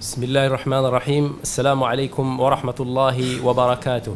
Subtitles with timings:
[0.00, 4.14] بسم الله الرحمن الرحيم السلام عليكم ورحمة الله وبركاته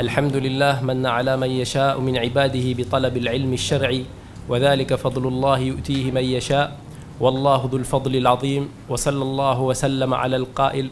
[0.00, 4.04] الحمد لله من على من يشاء من عباده بطلب العلم الشرعي
[4.48, 6.76] وذلك فضل الله يؤتيه من يشاء
[7.20, 10.90] والله ذو الفضل العظيم وصلى الله وسلم على القائل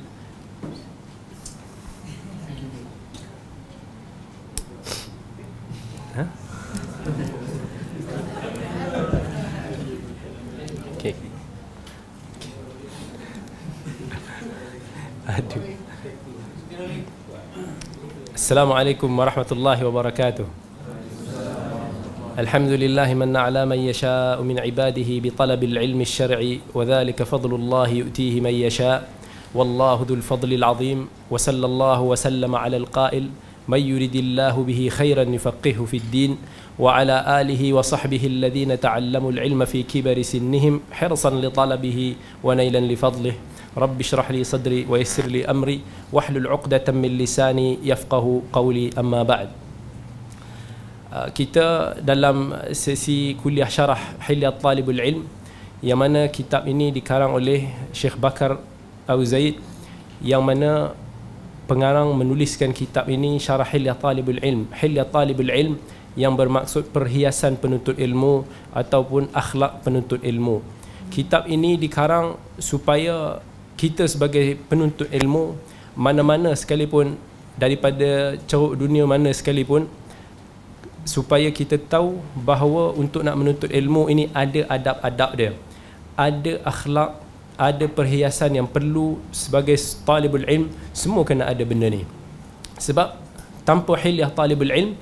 [18.44, 20.44] Assalamualaikum warahmatullahi wabarakatuh.
[22.36, 28.44] الحمد لله من على من يشاء من عباده بطلب العلم الشرعي وذلك فضل الله يؤتيه
[28.44, 29.08] من يشاء.
[29.56, 33.24] والله ذو الفضل العظيم وصلى الله وسلم على القائل
[33.64, 36.36] من يرد الله به خيرا يفقهه في الدين.
[36.76, 41.98] وعلى آله وصحبه الذين تعلموا العلم في كبر سنهم حرصا لطلبه
[42.44, 43.34] ونيلا لفضله.
[43.77, 49.49] رب اشرح لي صدري ويسر لي أمري واحلل عقدة من لساني يفقه قولي أما بعد
[51.09, 53.97] Uh, kita dalam sesi kuliah syarah
[54.29, 55.25] Hilyat Talibul Ilm
[55.81, 58.61] yang mana kitab ini dikarang oleh Syekh Bakar
[59.09, 59.57] Abu Zaid
[60.21, 60.93] yang mana
[61.65, 65.81] pengarang menuliskan kitab ini syarah Hilyat Talibul Ilm Hilyat Talibul Ilm
[66.13, 68.45] yang bermaksud perhiasan penuntut ilmu
[68.77, 70.61] ataupun akhlak penuntut ilmu
[71.09, 73.41] kitab ini dikarang supaya
[73.84, 75.60] kita sebagai penuntut ilmu
[75.92, 77.20] mana-mana sekalipun
[77.60, 79.84] daripada ceruk dunia mana sekalipun
[81.04, 85.52] supaya kita tahu bahawa untuk nak menuntut ilmu ini ada adab-adab dia.
[86.16, 87.20] Ada akhlak
[87.60, 89.76] ada perhiasan yang perlu sebagai
[90.08, 92.08] talibul ilm semua kena ada benda ni.
[92.80, 93.20] Sebab
[93.68, 94.96] tanpa hilyah talibul ilm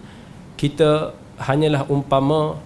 [0.58, 2.58] kita hanyalah umpama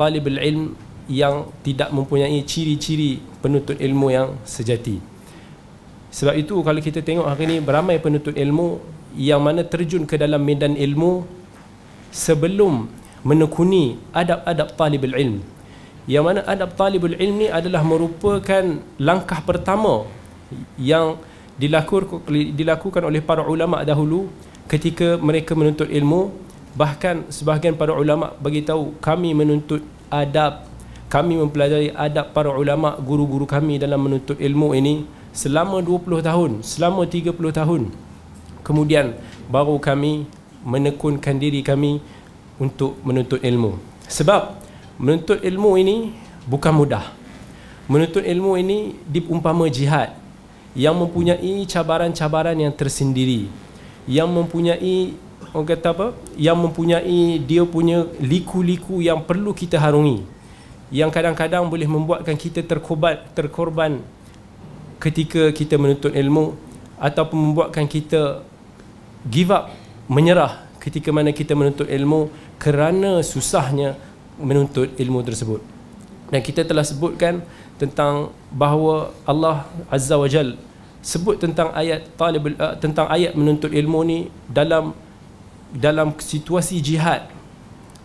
[0.00, 0.72] talibul ilm
[1.12, 5.17] yang tidak mempunyai ciri-ciri penuntut ilmu yang sejati
[6.08, 8.80] sebab itu kalau kita tengok hari ini beramai penuntut ilmu
[9.16, 11.24] yang mana terjun ke dalam medan ilmu
[12.12, 12.88] sebelum
[13.24, 15.42] menekuni adab-adab talibul ilm.
[16.08, 18.64] Yang mana adab talibul ilm ni adalah merupakan
[18.96, 20.08] langkah pertama
[20.80, 21.20] yang
[21.60, 22.24] dilakukan,
[22.56, 24.32] dilakukan oleh para ulama dahulu
[24.70, 26.32] ketika mereka menuntut ilmu.
[26.78, 30.68] Bahkan sebahagian para ulama bagi tahu kami menuntut adab
[31.08, 37.04] kami mempelajari adab para ulama guru-guru kami dalam menuntut ilmu ini selama 20 tahun selama
[37.06, 37.82] 30 tahun
[38.66, 39.16] kemudian
[39.48, 40.28] baru kami
[40.68, 42.04] menekunkan diri kami
[42.58, 43.78] untuk menuntut ilmu.
[44.10, 44.58] Sebab
[44.98, 45.96] menuntut ilmu ini
[46.44, 47.04] bukan mudah.
[47.88, 50.12] Menuntut ilmu ini diumpama jihad
[50.76, 53.48] yang mempunyai cabaran-cabaran yang tersendiri.
[54.04, 55.16] Yang mempunyai
[55.56, 56.06] orang kata apa?
[56.36, 60.26] Yang mempunyai dia punya liku-liku yang perlu kita harungi.
[60.92, 64.00] Yang kadang-kadang boleh membuatkan kita terkorban terkorban
[64.98, 66.58] ketika kita menuntut ilmu
[66.98, 68.42] ataupun membuatkan kita
[69.30, 69.70] give up
[70.10, 73.94] menyerah ketika mana kita menuntut ilmu kerana susahnya
[74.38, 75.62] menuntut ilmu tersebut.
[76.28, 77.40] Dan kita telah sebutkan
[77.78, 80.58] tentang bahawa Allah Azza wa Jal
[80.98, 84.18] sebut tentang ayat talibul uh, tentang ayat menuntut ilmu ni
[84.50, 84.92] dalam
[85.70, 87.30] dalam situasi jihad.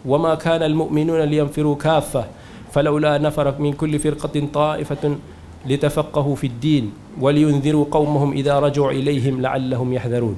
[0.03, 2.27] Wa ma kana al-mu'minuna liyanfiru kaffah
[2.69, 5.32] falawla nafara min kulli firqatin ta'ifatun
[5.63, 6.85] litafaqahu fid din
[7.19, 10.38] wa liyunziru qaumahum idza raja'u ilaihim la'allahum yahdharun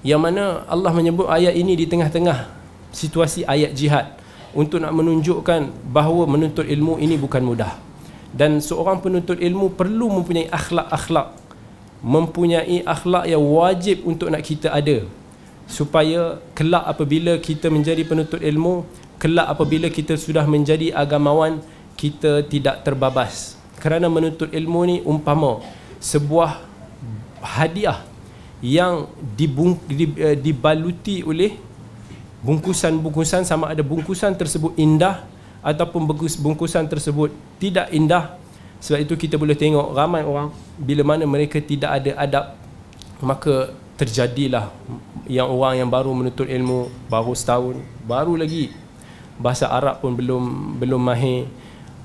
[0.00, 2.48] yang mana Allah menyebut ayat ini di tengah-tengah
[2.88, 4.16] situasi ayat jihad
[4.56, 7.76] untuk nak menunjukkan bahawa menuntut ilmu ini bukan mudah.
[8.32, 11.36] Dan seorang penuntut ilmu perlu mempunyai akhlak-akhlak
[12.00, 15.04] mempunyai akhlak yang wajib untuk nak kita ada.
[15.68, 18.88] Supaya kelak apabila kita menjadi penuntut ilmu
[19.20, 21.60] kelak apabila kita sudah menjadi agamawan
[22.00, 25.64] kita tidak terbabas kerana menuntut ilmu ni umpama
[25.98, 26.60] sebuah
[27.40, 28.04] hadiah
[28.60, 31.56] yang dibung, di, uh, dibaluti oleh
[32.44, 35.24] bungkusan-bungkusan sama ada bungkusan tersebut indah
[35.64, 36.04] ataupun
[36.40, 38.36] bungkusan tersebut tidak indah.
[38.80, 40.48] Sebab itu kita boleh tengok ramai orang
[40.80, 42.44] bila mana mereka tidak ada adab
[43.20, 44.72] maka terjadilah
[45.28, 47.76] yang orang yang baru menuntut ilmu baru setahun
[48.08, 48.72] baru lagi.
[49.40, 51.48] Bahasa Arab pun belum belum mahir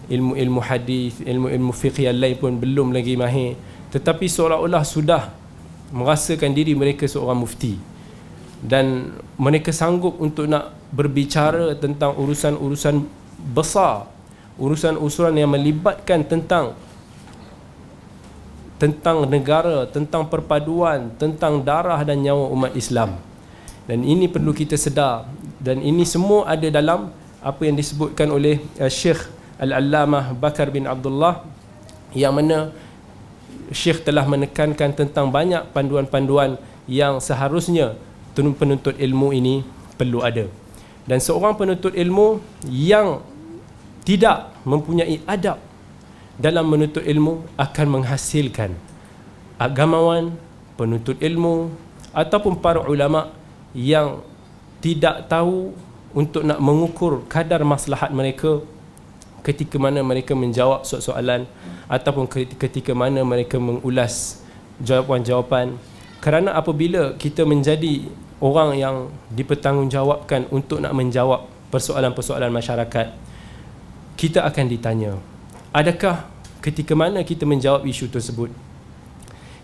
[0.10, 3.58] ilmu-ilmu hadis ilmu-ilmu fiqh yang lain pun belum lagi mahir.
[3.90, 5.32] Tetapi seolah-olah sudah
[5.94, 7.78] merasakan diri mereka seorang mufti.
[8.66, 13.06] Dan mereka sanggup untuk nak berbicara tentang urusan-urusan
[13.54, 14.16] besar
[14.56, 16.76] urusan-urusan yang melibatkan tentang
[18.76, 23.16] tentang negara, tentang perpaduan, tentang darah dan nyawa umat Islam.
[23.88, 25.24] Dan ini perlu kita sedar.
[25.64, 27.08] Dan ini semua ada dalam
[27.40, 31.44] apa yang disebutkan oleh uh, Syekh Al-Allamah Bakar bin Abdullah
[32.12, 32.72] yang mana
[33.72, 37.98] Syekh telah menekankan tentang banyak panduan-panduan yang seharusnya
[38.36, 39.66] penuntut ilmu ini
[39.96, 40.46] perlu ada.
[41.06, 43.22] Dan seorang penuntut ilmu yang
[44.06, 45.58] tidak mempunyai adab
[46.38, 48.76] dalam menuntut ilmu akan menghasilkan
[49.56, 50.36] agamawan,
[50.76, 51.72] penuntut ilmu
[52.12, 53.32] ataupun para ulama
[53.72, 54.20] yang
[54.84, 55.74] tidak tahu
[56.16, 58.64] untuk nak mengukur kadar maslahat mereka
[59.46, 61.46] ketika mana mereka menjawab soalan
[61.86, 62.26] ataupun
[62.58, 64.42] ketika mana mereka mengulas
[64.82, 65.78] jawapan-jawapan.
[66.18, 68.10] Kerana apabila kita menjadi
[68.42, 68.96] orang yang
[69.30, 73.08] dipertanggungjawabkan untuk nak menjawab persoalan-persoalan masyarakat
[74.18, 75.14] kita akan ditanya
[75.76, 76.24] adakah
[76.64, 78.48] ketika mana kita menjawab isu tersebut?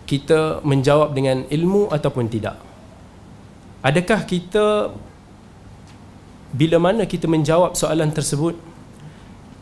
[0.04, 2.60] Kita menjawab dengan ilmu ataupun tidak?
[3.80, 4.92] Adakah kita
[6.52, 8.52] bila mana kita menjawab soalan tersebut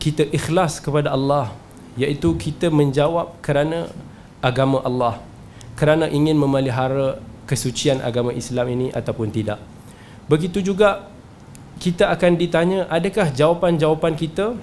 [0.01, 1.53] kita ikhlas kepada Allah
[1.93, 3.85] iaitu kita menjawab kerana
[4.41, 5.21] agama Allah
[5.77, 9.61] kerana ingin memelihara kesucian agama Islam ini ataupun tidak.
[10.25, 11.05] Begitu juga
[11.77, 14.57] kita akan ditanya adakah jawapan-jawapan kita?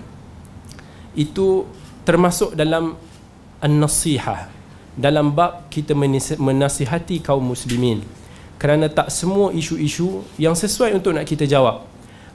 [1.15, 1.71] Itu
[2.03, 2.99] termasuk dalam
[3.63, 4.51] an-nasihah
[4.99, 5.95] dalam bab kita
[6.43, 8.03] menasihati kaum muslimin.
[8.59, 11.87] Kerana tak semua isu-isu yang sesuai untuk nak kita jawab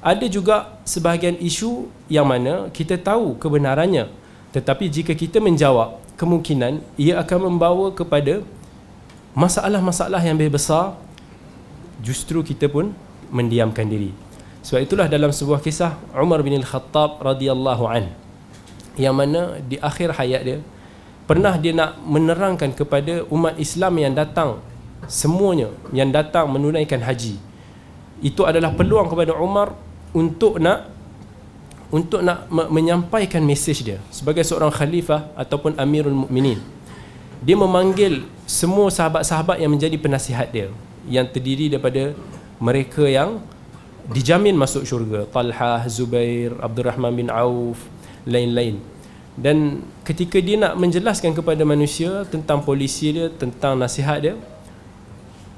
[0.04, 4.12] ada juga sebahagian isu yang mana kita tahu kebenarannya.
[4.52, 8.44] Tetapi jika kita menjawab kemungkinan ia akan membawa kepada
[9.34, 10.94] masalah-masalah yang lebih besar
[12.04, 12.92] justru kita pun
[13.32, 14.12] mendiamkan diri.
[14.62, 18.12] Sebab itulah dalam sebuah kisah Umar bin Al-Khattab radhiyallahu an
[19.00, 20.60] yang mana di akhir hayat dia
[21.26, 24.62] pernah dia nak menerangkan kepada umat Islam yang datang
[25.08, 27.40] semuanya yang datang menunaikan haji.
[28.24, 30.94] Itu adalah peluang kepada Umar untuk nak
[31.94, 36.58] untuk nak menyampaikan mesej dia sebagai seorang khalifah ataupun amirul mukminin.
[37.44, 40.74] Dia memanggil semua sahabat-sahabat yang menjadi penasihat dia
[41.06, 42.18] yang terdiri daripada
[42.58, 43.44] mereka yang
[44.10, 45.30] dijamin masuk syurga.
[45.30, 47.78] Talha, Zubair, Abdul Rahman bin Auf
[48.26, 48.82] lain-lain.
[49.38, 54.34] Dan ketika dia nak menjelaskan kepada manusia tentang polisi dia tentang nasihat dia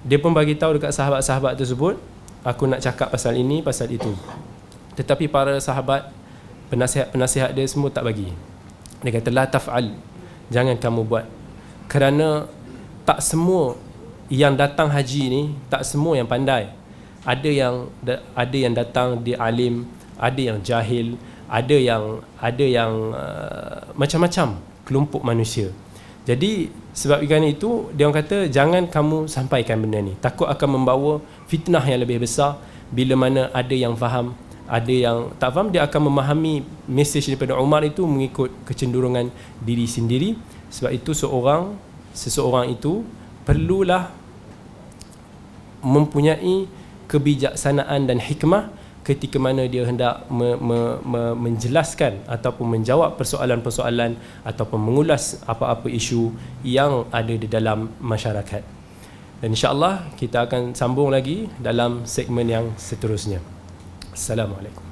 [0.05, 1.99] dia pun bagi tahu dekat sahabat-sahabat tersebut
[2.45, 4.13] aku nak cakap pasal ini pasal itu.
[4.93, 6.13] Tetapi para sahabat
[6.69, 8.29] penasihat-penasihat dia semua tak bagi.
[9.01, 9.91] Dia kata la taf'al.
[10.53, 11.25] Jangan kamu buat.
[11.89, 12.45] Kerana
[13.03, 13.75] tak semua
[14.29, 15.41] yang datang haji ni
[15.73, 16.69] tak semua yang pandai.
[17.25, 17.75] Ada yang
[18.37, 25.21] ada yang datang dia alim ada yang jahil ada yang ada yang uh, macam-macam kelompok
[25.21, 25.69] manusia.
[26.25, 30.17] Jadi sebab ikan itu dia orang kata jangan kamu sampaikan benda ni.
[30.17, 32.57] Takut akan membawa fitnah yang lebih besar
[32.89, 37.85] bila mana ada yang faham, ada yang tak faham dia akan memahami mesej daripada Umar
[37.85, 39.29] itu mengikut kecenderungan
[39.61, 40.37] diri sendiri.
[40.73, 41.77] Sebab itu seorang
[42.15, 43.05] seseorang itu
[43.45, 44.09] perlulah
[45.85, 46.65] mempunyai
[47.05, 48.73] kebijaksanaan dan hikmah
[49.05, 56.33] ketika mana dia hendak me, me, me, menjelaskan ataupun menjawab persoalan-persoalan ataupun mengulas apa-apa isu
[56.65, 58.65] yang ada di dalam masyarakat.
[59.43, 63.43] Dan insya-Allah kita akan sambung lagi dalam segmen yang seterusnya.
[64.15, 64.84] Assalamualaikum.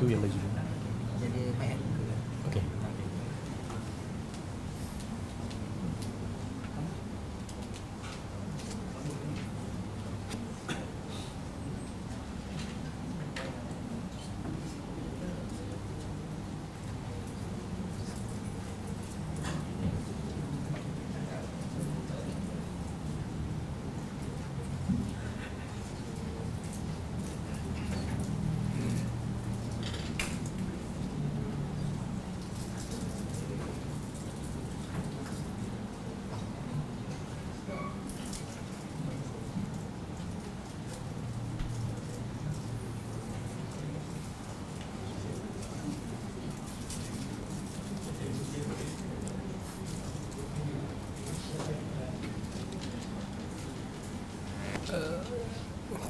[0.00, 0.24] itu yang
[1.20, 1.42] jadi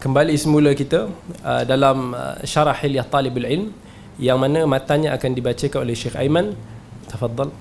[0.01, 1.13] kembali semula kita
[1.45, 3.69] uh, dalam uh, syarah Hilyah Talibul Ilm
[4.17, 6.57] yang mana matanya akan dibacakan oleh Syekh Aiman.
[7.05, 7.53] Tafadhal.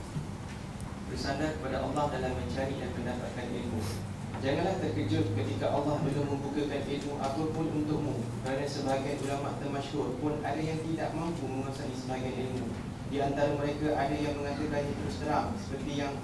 [1.12, 3.80] Bersandar kepada Allah dalam mencari dan mendapatkan ilmu.
[4.40, 10.62] Janganlah terkejut ketika Allah belum membukakan ilmu apapun untukmu kerana sebahagian ulama termasyhur pun ada
[10.64, 12.72] yang tidak mampu menguasai sebahagian ilmu.
[13.12, 16.16] Di antara mereka ada yang mengatakannya terus terang seperti yang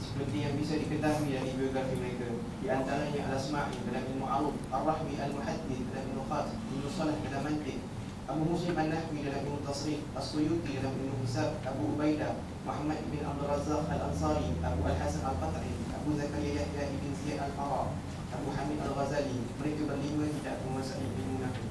[0.00, 2.19] seperti yang bisa diketahui dari biografi mereka.
[2.60, 7.80] Di antaranya Al-Asma'i dalam ilmu Arab, Ar-Rahmi Al-Muhaddith dalam ilmu Qat, Ibn Salah dalam Mantik,
[8.28, 12.36] Abu Muslim An-Nahwi dalam ilmu Tasrif, As-Suyuti dalam ilmu Hisab, Abu Ubaidah,
[12.68, 17.96] Muhammad bin Abdul Razak Al-Ansari, Abu Al-Hasan Al-Qat'i, Abu Zakaria Yahya ibn Ziyad Al-Farah,
[18.36, 19.40] Abu Hamid Al-Ghazali.
[19.58, 21.64] Mereka berlima tidak menguasai ilmu Nabi.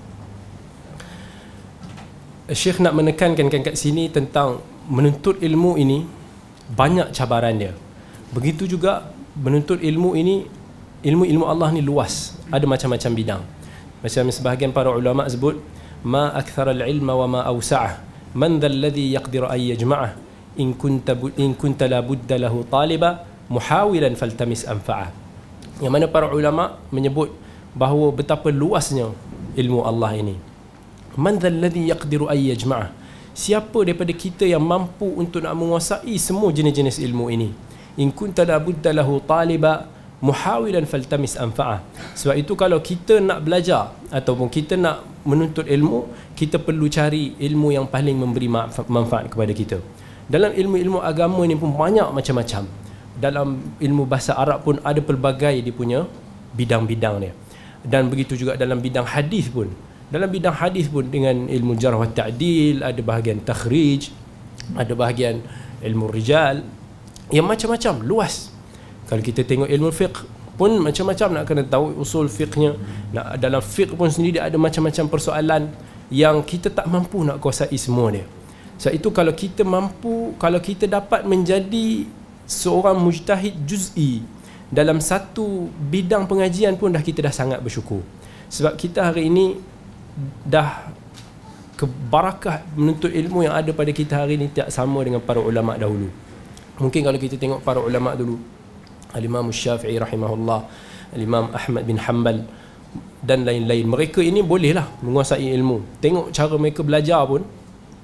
[2.50, 6.02] Syekh nak menekankan kat sini tentang menuntut ilmu ini
[6.74, 7.78] banyak cabaran dia.
[8.34, 10.50] Begitu juga menuntut ilmu ini
[11.04, 13.42] ilmu-ilmu Allah ni luas, ada macam-macam bidang.
[14.00, 15.60] Macam sebahagian para ulama sebut
[16.04, 18.00] ma akthara al-ilma wa ma awsa'ah.
[18.36, 20.12] Man dhal ladhi yaqdiru an yajma'ah
[20.60, 25.12] in kunta in kunta la budda lahu taliba muhawilan faltamis anfa'ah.
[25.80, 27.32] Yang mana para ulama menyebut
[27.76, 29.12] bahawa betapa luasnya
[29.56, 30.36] ilmu Allah ini.
[31.20, 32.90] Man dhal ladhi yaqdiru an yajma'ah.
[33.40, 37.50] Siapa daripada kita yang mampu untuk nak menguasai semua jenis-jenis ilmu ini?
[37.96, 39.88] In kunta la budda lahu taliba
[40.20, 41.80] muhawilan faltamis anfa'ah.
[42.16, 47.72] Sebab itu kalau kita nak belajar ataupun kita nak menuntut ilmu, kita perlu cari ilmu
[47.76, 48.52] yang paling memberi
[48.88, 49.78] manfaat kepada kita.
[50.30, 52.68] Dalam ilmu-ilmu agama ni pun banyak macam-macam.
[53.20, 56.06] Dalam ilmu bahasa Arab pun ada pelbagai dia punya
[56.56, 57.34] bidang-bidang dia.
[57.84, 59.72] Dan begitu juga dalam bidang hadis pun.
[60.10, 64.10] Dalam bidang hadis pun dengan ilmu jarh wa ta'dil, ada bahagian takhrij,
[64.76, 65.42] ada bahagian
[65.80, 66.62] ilmu rijal
[67.30, 68.52] yang macam-macam luas
[69.10, 70.22] kalau kita tengok ilmu fiqh
[70.54, 72.78] pun macam-macam nak kena tahu usul fiqhnya.
[73.10, 75.74] Nak dalam fiqh pun sendiri ada macam-macam persoalan
[76.14, 78.30] yang kita tak mampu nak kuasai semua dia.
[78.78, 82.06] Sebab itu kalau kita mampu kalau kita dapat menjadi
[82.46, 84.22] seorang mujtahid juz'i
[84.70, 88.06] dalam satu bidang pengajian pun dah kita dah sangat bersyukur.
[88.54, 89.58] Sebab kita hari ini
[90.46, 90.94] dah
[91.82, 96.14] kebarakah menuntut ilmu yang ada pada kita hari ini tak sama dengan para ulama dahulu.
[96.78, 98.59] Mungkin kalau kita tengok para ulama dulu
[99.14, 100.60] Al-Imam Syafi'i rahimahullah
[101.18, 102.46] Al-Imam Ahmad bin Hanbal
[103.26, 103.86] dan lain-lain.
[103.90, 106.00] Mereka ini bolehlah menguasai ilmu.
[106.00, 107.42] Tengok cara mereka belajar pun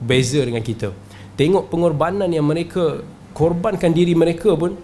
[0.02, 0.92] beza dengan kita.
[1.38, 3.04] Tengok pengorbanan yang mereka
[3.36, 4.76] korbankan diri mereka pun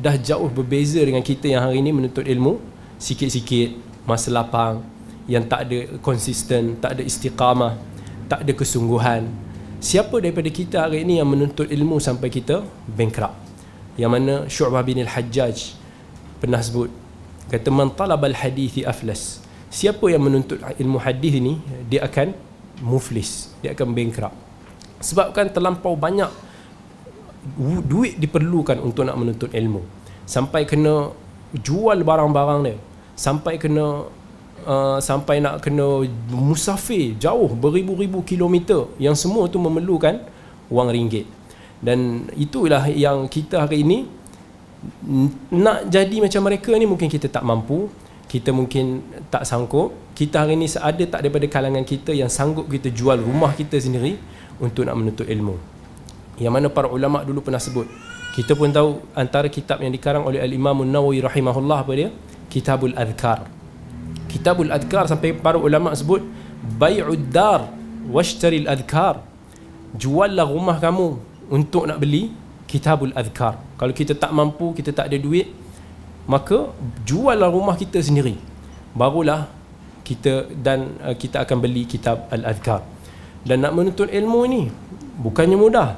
[0.00, 2.60] dah jauh berbeza dengan kita yang hari ini menuntut ilmu.
[3.00, 4.84] Sikit-sikit masa lapang
[5.24, 7.78] yang tak ada konsisten tak ada istiqamah
[8.28, 9.26] tak ada kesungguhan.
[9.80, 13.49] Siapa daripada kita hari ini yang menuntut ilmu sampai kita bankrupt
[13.98, 15.74] yang mana Syu'bah bin Al-Hajjaj
[16.38, 16.90] pernah sebut
[17.50, 19.42] kata man talabal hadithi aflas.
[19.70, 22.34] Siapa yang menuntut ilmu hadis ini dia akan
[22.82, 24.34] muflis dia akan bankrupt.
[25.00, 26.30] Sebab kan terlampau banyak
[27.86, 29.82] duit diperlukan untuk nak menuntut ilmu.
[30.26, 31.10] Sampai kena
[31.54, 32.76] jual barang-barang dia.
[33.16, 34.06] Sampai kena
[34.66, 38.90] uh, sampai nak kena musafir jauh beribu-ribu kilometer.
[39.00, 40.20] Yang semua tu memerlukan
[40.70, 41.39] wang ringgit
[41.80, 43.98] dan itulah yang kita hari ini
[45.52, 47.88] nak jadi macam mereka ni mungkin kita tak mampu
[48.30, 49.90] kita mungkin tak sanggup.
[50.14, 54.14] Kita hari ini ada tak daripada kalangan kita yang sanggup kita jual rumah kita sendiri
[54.62, 55.58] untuk nak menuntut ilmu?
[56.38, 57.90] Yang mana para ulama dulu pernah sebut
[58.30, 62.08] kita pun tahu antara kitab yang dikarang oleh al-Imam An-Nawawi rahimahullah apa dia?
[62.46, 63.50] Kitabul Adhkar.
[64.30, 66.22] Kitabul Adhkar sampai para ulama sebut
[66.78, 67.66] bai'ud dar
[68.06, 69.26] washtaril adhkar
[69.98, 71.18] juallah rumah kamu
[71.50, 72.30] untuk nak beli
[72.70, 75.50] kitabul azkar kalau kita tak mampu kita tak ada duit
[76.30, 76.70] maka
[77.02, 78.38] juallah rumah kita sendiri.
[78.94, 79.50] Barulah
[80.06, 82.86] kita dan uh, kita akan beli kitab al-azkar
[83.46, 84.62] dan nak menuntut ilmu ni
[85.18, 85.90] bukannya mudah.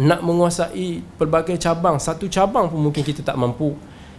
[0.00, 3.74] Nak menguasai pelbagai cabang satu cabang pun mungkin kita tak mampu.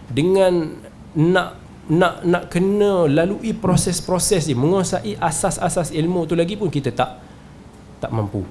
[0.06, 0.78] Dengan
[1.16, 1.58] nak
[1.90, 7.18] nak nak kena lalui proses-proses ni menguasai asas-asas ilmu tu lagi pun kita tak
[7.98, 8.46] tak mampu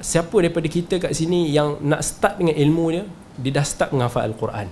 [0.00, 3.04] siapa daripada kita kat sini yang nak start dengan ilmu dia
[3.36, 4.68] dia dah start menghafal Al-Quran.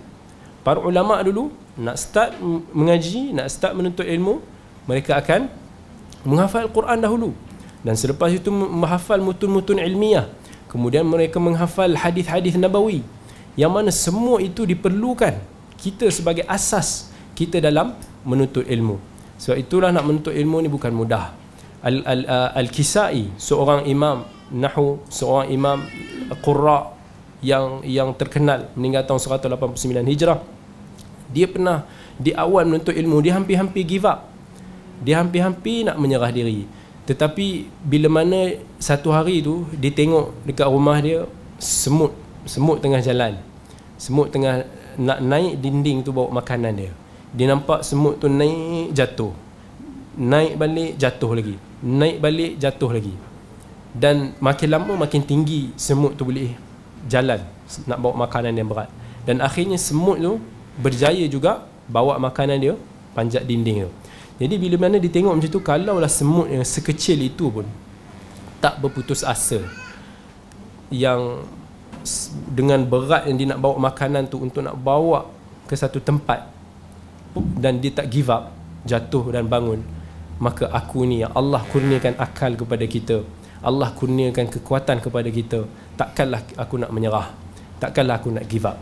[0.64, 2.40] Para ulama dulu nak start
[2.72, 4.40] mengaji nak start menuntut ilmu
[4.88, 5.48] mereka akan
[6.24, 7.30] menghafal Al-Quran dahulu.
[7.84, 10.32] Dan selepas itu menghafal mutun-mutun ilmiah.
[10.72, 13.04] Kemudian mereka menghafal hadis-hadis nabawi
[13.54, 15.38] yang mana semua itu diperlukan
[15.78, 18.98] kita sebagai asas kita dalam menuntut ilmu.
[19.36, 21.36] Sebab itulah nak menuntut ilmu ni bukan mudah.
[22.56, 25.78] Al-Kisai seorang imam Nahu seorang imam
[26.38, 26.94] Qurra
[27.42, 29.74] yang yang terkenal meninggal tahun 189
[30.14, 30.38] Hijrah.
[31.34, 31.82] Dia pernah
[32.14, 34.30] di awal menuntut ilmu dia hampir-hampir give up.
[35.02, 36.70] Dia hampir-hampir nak menyerah diri.
[37.04, 41.26] Tetapi bila mana satu hari tu dia tengok dekat rumah dia
[41.58, 42.14] semut
[42.46, 43.34] semut tengah jalan.
[43.98, 46.92] Semut tengah nak naik dinding tu bawa makanan dia.
[47.34, 49.34] Dia nampak semut tu naik jatuh.
[50.14, 51.58] Naik balik jatuh lagi.
[51.82, 53.33] Naik balik jatuh lagi
[53.94, 56.50] dan makin lama makin tinggi semut tu boleh
[57.06, 57.38] jalan
[57.86, 58.90] nak bawa makanan yang berat.
[59.22, 60.42] Dan akhirnya semut tu
[60.82, 62.74] berjaya juga bawa makanan dia
[63.14, 63.90] panjat dinding tu.
[64.34, 67.66] Jadi bila mana dia tengok macam tu kalaulah semut yang sekecil itu pun
[68.58, 69.62] tak berputus asa
[70.90, 71.46] yang
[72.50, 75.30] dengan berat yang dia nak bawa makanan tu untuk nak bawa
[75.70, 76.50] ke satu tempat
[77.56, 78.52] dan dia tak give up
[78.84, 79.80] jatuh dan bangun
[80.42, 83.24] maka aku ni yang Allah kurniakan akal kepada kita
[83.64, 85.64] Allah kurniakan kekuatan kepada kita
[85.96, 87.32] takkanlah aku nak menyerah.
[87.80, 88.76] Takkanlah aku nak give up.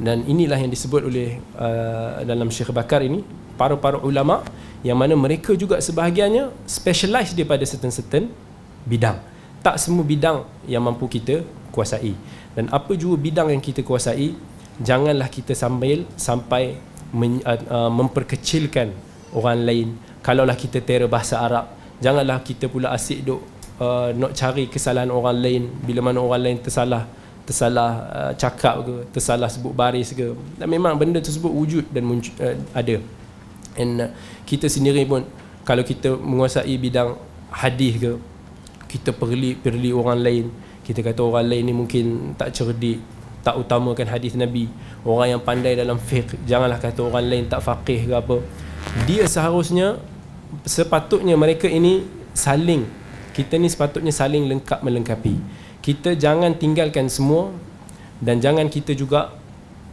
[0.00, 3.20] Dan inilah yang disebut oleh uh, dalam Syekh Bakar ini
[3.60, 4.40] para-para ulama
[4.80, 8.30] yang mana mereka juga sebahagiannya specialize daripada certain-certain
[8.86, 9.20] bidang.
[9.60, 11.42] Tak semua bidang yang mampu kita
[11.74, 12.14] kuasai.
[12.54, 14.32] Dan apa juga bidang yang kita kuasai
[14.78, 16.78] janganlah kita sambil sampai
[17.10, 18.94] men, uh, uh, memperkecilkan
[19.34, 19.88] orang lain.
[20.22, 23.42] Kalaulah kita tera bahasa Arab janganlah kita pula asyik duk
[23.80, 25.62] uh, nak cari kesalahan orang lain.
[25.82, 27.06] Bila mana orang lain tersalah
[27.48, 32.34] tersalah uh, cakap ke tersalah sebut baris ke dan memang benda tersebut wujud dan muncul,
[32.44, 33.00] uh, ada.
[33.80, 34.10] And uh,
[34.44, 35.24] kita sendiri pun
[35.64, 37.16] kalau kita menguasai bidang
[37.48, 38.12] hadis ke
[38.88, 40.46] kita perli perli orang lain.
[40.84, 43.00] Kita kata orang lain ni mungkin tak cerdik
[43.44, 44.68] tak utamakan hadis Nabi.
[45.04, 48.36] Orang yang pandai dalam fiqh janganlah kata orang lain tak faqih ke apa.
[49.04, 50.00] Dia seharusnya
[50.64, 52.88] sepatutnya mereka ini saling
[53.38, 55.38] kita ni sepatutnya saling lengkap melengkapi.
[55.78, 57.54] Kita jangan tinggalkan semua
[58.18, 59.30] dan jangan kita juga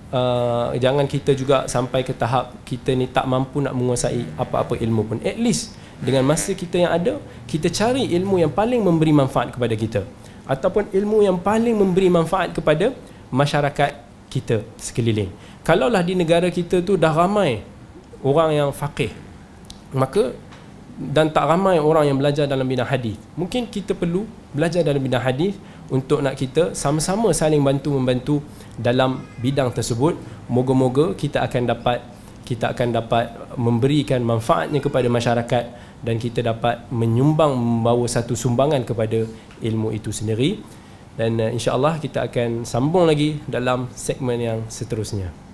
[0.09, 5.01] uh, jangan kita juga sampai ke tahap kita ni tak mampu nak menguasai apa-apa ilmu
[5.05, 5.17] pun.
[5.21, 9.77] At least dengan masa kita yang ada kita cari ilmu yang paling memberi manfaat kepada
[9.77, 10.01] kita.
[10.49, 12.97] Ataupun ilmu yang paling memberi manfaat kepada
[13.29, 13.93] masyarakat
[14.33, 15.29] kita sekeliling.
[15.61, 17.61] Kalaulah di negara kita tu dah ramai
[18.25, 19.13] orang yang faqih,
[19.93, 20.33] maka
[20.95, 23.19] dan tak ramai orang yang belajar dalam bidang hadis.
[23.35, 24.23] Mungkin kita perlu
[24.55, 25.59] belajar dalam bidang hadis
[25.91, 28.35] untuk nak kita sama-sama saling bantu membantu
[28.79, 30.15] dalam bidang tersebut.
[30.47, 31.99] Moga-moga kita akan dapat
[32.45, 33.25] kita akan dapat
[33.57, 35.63] memberikan manfaatnya kepada masyarakat
[36.05, 39.25] dan kita dapat menyumbang membawa satu sumbangan kepada
[39.65, 40.61] ilmu itu sendiri
[41.17, 45.44] dan uh, insya-Allah kita akan sambung lagi dalam segmen yang seterusnya.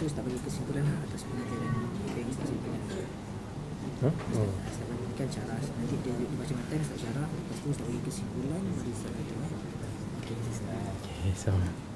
[0.00, 1.72] terus tak bagi kesimpulan lah atas pengajaran
[2.08, 2.68] kita ini terus kita
[4.00, 4.16] Hmm?
[5.20, 9.34] Cara nanti dia macam mana tak cara terus tak bagi kesimpulan dari sana tu.
[9.36, 9.52] Eh.
[10.24, 11.89] Okay, sama.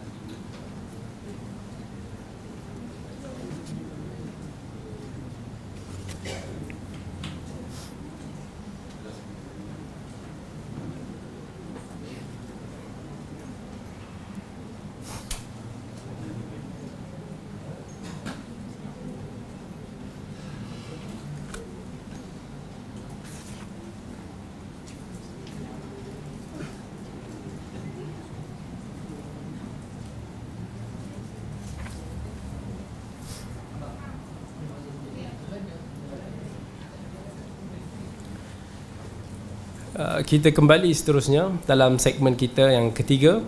[39.95, 43.39] Uh, kita kembali seterusnya dalam segmen kita yang ketiga.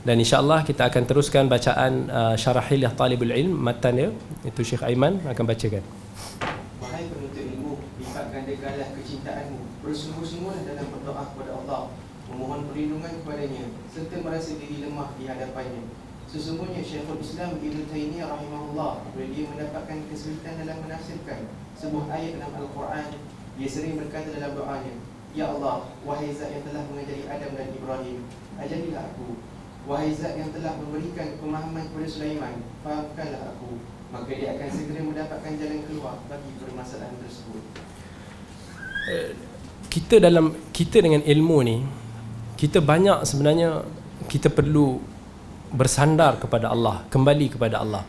[0.00, 4.08] Dan insyaallah kita akan teruskan bacaan uh, syarah hilyah talibul ilm matan dia.
[4.48, 5.84] Itu Syekh Aiman akan bacakan.
[6.80, 11.92] Wahai penuntut ilmu lipat gandakanlah kecintaanmu bersungguh-sungguh dalam berdoa kepada Allah.
[12.32, 15.84] Memohon perlindungan kepadanya serta merasa diri lemah di hadapannya.
[16.32, 22.54] Sesungguhnya Syekhul Islam Ibn Taymiyah rahimahullah Bila dia mendapatkan kesulitan dalam menafsirkan Sebuah ayat dalam
[22.54, 23.18] Al-Quran.
[23.58, 28.18] Dia sering berkata dalam doanya Ya Allah, wahai zat yang telah mengajari Adam dan Ibrahim
[28.58, 29.38] Ajarilah aku.
[29.86, 33.78] Wahai zat yang telah memberikan pemahaman kepada Sulaiman Fahamkanlah aku.
[34.10, 37.62] Maka dia akan segera mendapatkan jalan keluar bagi permasalahan tersebut.
[39.06, 39.30] Eh,
[39.86, 41.78] Kita dalam kita dengan ilmu ni
[42.58, 43.86] Kita banyak sebenarnya
[44.26, 44.98] Kita perlu
[45.70, 48.02] bersandar kepada Allah Kembali kepada Allah.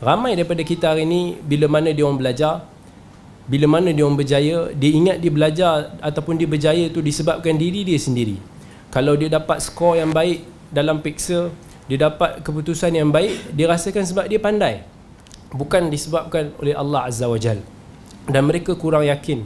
[0.00, 2.64] Ramai daripada kita hari ni bila mana dia orang belajar,
[3.50, 7.82] bila mana dia orang berjaya, dia ingat dia belajar ataupun dia berjaya tu disebabkan diri
[7.82, 8.38] dia sendiri.
[8.94, 11.50] Kalau dia dapat skor yang baik dalam peksa,
[11.90, 14.86] dia dapat keputusan yang baik, dia rasakan sebab dia pandai.
[15.50, 17.58] Bukan disebabkan oleh Allah Azza wa Jal.
[18.30, 19.42] Dan mereka kurang yakin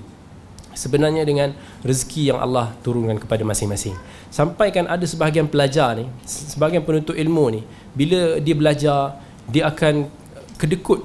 [0.77, 3.97] sebenarnya dengan rezeki yang Allah turunkan kepada masing-masing.
[4.29, 7.61] Sampai kan ada sebahagian pelajar ni, sebahagian penuntut ilmu ni,
[7.97, 9.17] bila dia belajar,
[9.49, 10.13] dia akan
[10.61, 11.01] kedekut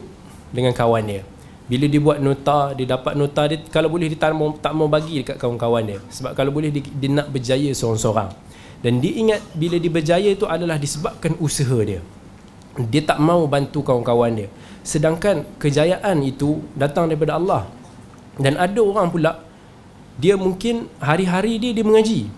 [0.52, 1.24] dengan kawan dia
[1.70, 4.90] bila dia buat nota dia dapat nota dia kalau boleh dia tak mau, tak mau
[4.90, 6.00] bagi dekat kawan-kawan dia.
[6.10, 8.34] Sebab kalau boleh dia, dia nak berjaya seorang-seorang.
[8.82, 12.02] Dan dia ingat bila dia berjaya itu adalah disebabkan usaha dia.
[12.90, 14.50] Dia tak mau bantu kawan-kawan dia.
[14.82, 17.70] Sedangkan kejayaan itu datang daripada Allah.
[18.40, 19.46] Dan ada orang pula
[20.18, 22.34] dia mungkin hari-hari dia dia mengaji.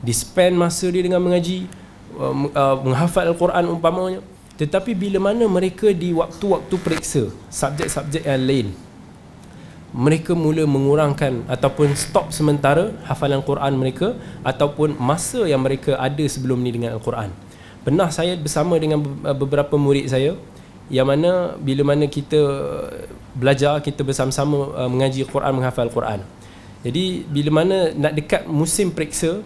[0.00, 1.68] Dia spend masa dia dengan mengaji
[2.16, 4.24] uh, uh, menghafal Al-Quran umpamanya
[4.60, 8.68] tetapi bila mana mereka di waktu-waktu periksa subjek-subjek yang lain
[9.90, 14.14] mereka mula mengurangkan ataupun stop sementara hafalan Quran mereka
[14.46, 17.34] ataupun masa yang mereka ada sebelum ni dengan Al-Quran.
[17.82, 19.02] Pernah saya bersama dengan
[19.34, 20.38] beberapa murid saya
[20.90, 22.38] yang mana bila mana kita
[23.34, 26.22] belajar kita bersama-sama uh, mengaji Quran menghafal Quran.
[26.86, 29.42] Jadi bila mana nak dekat musim periksa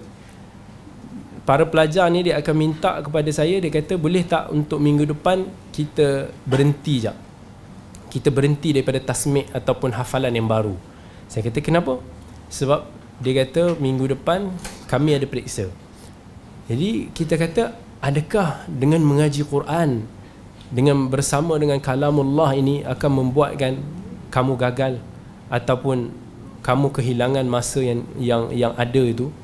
[1.44, 5.44] para pelajar ni dia akan minta kepada saya dia kata boleh tak untuk minggu depan
[5.72, 7.16] kita berhenti jap
[8.14, 10.78] kita berhenti daripada tasmik ataupun hafalan yang baru.
[11.26, 11.98] Saya kata kenapa?
[12.46, 12.86] Sebab
[13.18, 14.54] dia kata minggu depan
[14.86, 15.66] kami ada periksa.
[16.70, 20.06] Jadi kita kata adakah dengan mengaji Quran
[20.70, 23.82] dengan bersama dengan kalamullah ini akan membuatkan
[24.30, 25.02] kamu gagal
[25.50, 26.14] ataupun
[26.62, 29.34] kamu kehilangan masa yang yang yang ada itu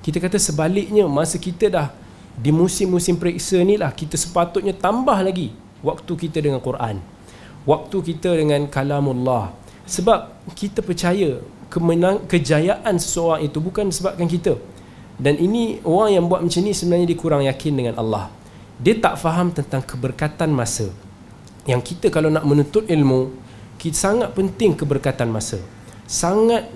[0.00, 1.88] kita kata sebaliknya masa kita dah
[2.36, 5.52] di musim-musim periksa ni lah kita sepatutnya tambah lagi
[5.84, 7.00] waktu kita dengan Quran
[7.68, 9.52] waktu kita dengan kalamullah.
[9.84, 14.56] Sebab kita percaya kemenang kejayaan seseorang itu bukan sebabkan kita.
[15.20, 18.32] Dan ini orang yang buat macam ni sebenarnya dia kurang yakin dengan Allah.
[18.80, 20.88] Dia tak faham tentang keberkatan masa.
[21.68, 23.36] Yang kita kalau nak menuntut ilmu
[23.76, 25.60] kita sangat penting keberkatan masa.
[26.08, 26.68] Sangat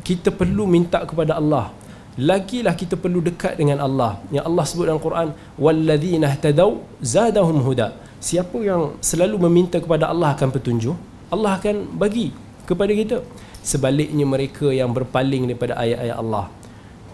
[0.00, 1.76] kita perlu minta kepada Allah
[2.20, 4.20] lagilah kita perlu dekat dengan Allah.
[4.28, 7.96] Yang Allah sebut dalam Quran walladzina ihtadaw zadahum huda.
[8.20, 10.96] Siapa yang selalu meminta kepada Allah akan petunjuk
[11.30, 12.34] Allah akan bagi
[12.66, 13.18] kepada kita.
[13.62, 16.50] Sebaliknya mereka yang berpaling daripada ayat-ayat Allah.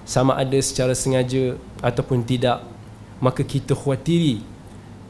[0.08, 2.64] Sama ada secara sengaja ataupun tidak
[3.20, 4.44] maka kita khawatiri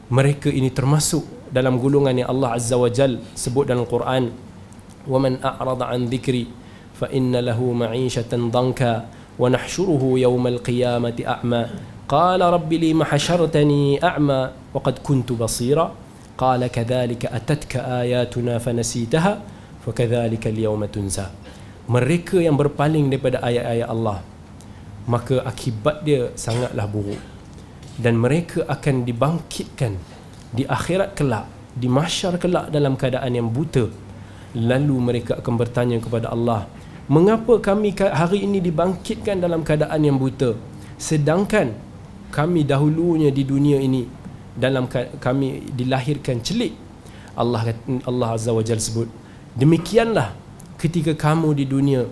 [0.07, 4.31] mereka ini termasuk dalam golongan yang Allah Azza wa Jal sebut dalam Quran
[5.07, 6.47] wa man a'rada an dhikri
[6.95, 9.07] fa inna lahu ma'ishatan dhanka
[9.38, 11.62] ونحشره يوم القيامة أعمى
[12.08, 14.40] قال رب لي ما حشرتني أعمى
[14.74, 15.86] وقد كنت بصيرا
[16.38, 19.32] قال كذلك أتتك آياتنا فنسيتها
[19.86, 21.26] فكذلك اليوم تنسى
[21.82, 24.22] mereka yang berpaling daripada ayat-ayat Allah
[25.10, 27.18] maka akibat dia sangatlah buruk
[27.98, 29.98] dan mereka akan dibangkitkan
[30.54, 33.90] di akhirat kelak di mahsyar kelak dalam keadaan yang buta
[34.54, 36.68] lalu mereka akan bertanya kepada Allah
[37.07, 40.55] mengapa kami hari ini dibangkitkan dalam keadaan yang buta?
[40.99, 41.71] Sedangkan
[42.31, 44.07] kami dahulunya di dunia ini
[44.53, 44.87] dalam
[45.19, 46.75] kami dilahirkan celik.
[47.37, 47.69] Allah
[48.09, 49.05] Allah Azza wa Jalla sebut
[49.53, 50.33] demikianlah
[50.77, 52.03] ketika kamu di dunia.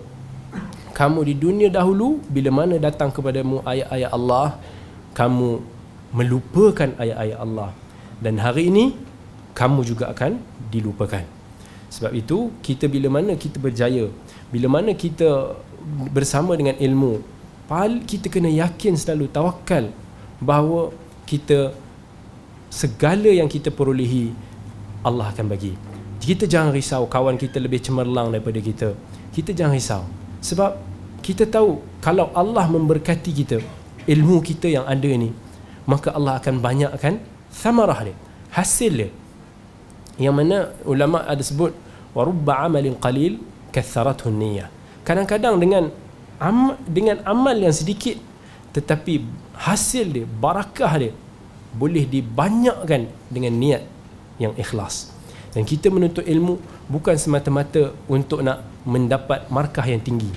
[0.96, 4.56] Kamu di dunia dahulu bila mana datang kepadamu ayat-ayat Allah
[5.12, 5.60] kamu
[6.16, 7.70] melupakan ayat-ayat Allah.
[8.16, 8.96] Dan hari ini
[9.52, 10.40] kamu juga akan
[10.72, 11.24] dilupakan.
[11.92, 14.08] Sebab itu kita bila mana kita berjaya
[14.50, 15.58] bila mana kita
[16.10, 17.36] bersama dengan ilmu
[18.06, 19.90] kita kena yakin selalu tawakal
[20.38, 20.94] bahawa
[21.26, 21.74] kita
[22.70, 24.30] segala yang kita perolehi
[25.02, 25.74] Allah akan bagi.
[26.22, 28.94] Kita jangan risau kawan kita lebih cemerlang daripada kita.
[29.34, 30.02] Kita jangan risau.
[30.42, 30.78] Sebab
[31.22, 33.58] kita tahu kalau Allah memberkati kita
[34.06, 35.34] ilmu kita yang ada ni
[35.90, 37.18] maka Allah akan banyakkan
[37.50, 38.16] samarah dia
[38.54, 39.10] hasil dia.
[40.22, 40.56] Yang mana
[40.86, 41.74] ulama ada sebut
[42.14, 43.42] warubba amalin qalil
[43.76, 44.72] katharathu niyyah
[45.04, 45.92] kadang-kadang dengan
[46.40, 48.16] am, dengan amal yang sedikit
[48.72, 49.24] tetapi
[49.56, 51.12] hasil dia barakah dia
[51.76, 53.84] boleh dibanyakkan dengan niat
[54.40, 55.12] yang ikhlas.
[55.52, 60.28] Dan kita menuntut ilmu bukan semata-mata untuk nak mendapat markah yang tinggi.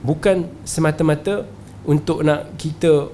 [0.00, 1.44] Bukan semata-mata
[1.84, 3.12] untuk nak kita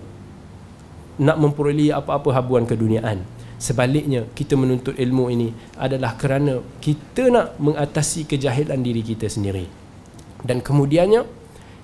[1.18, 3.26] nak memperolehi apa-apa habuan keduniaan
[3.59, 9.66] sebaliknya kita menuntut ilmu ini adalah kerana kita nak mengatasi kejahilan diri kita sendiri.
[10.40, 11.27] Dan kemudiannya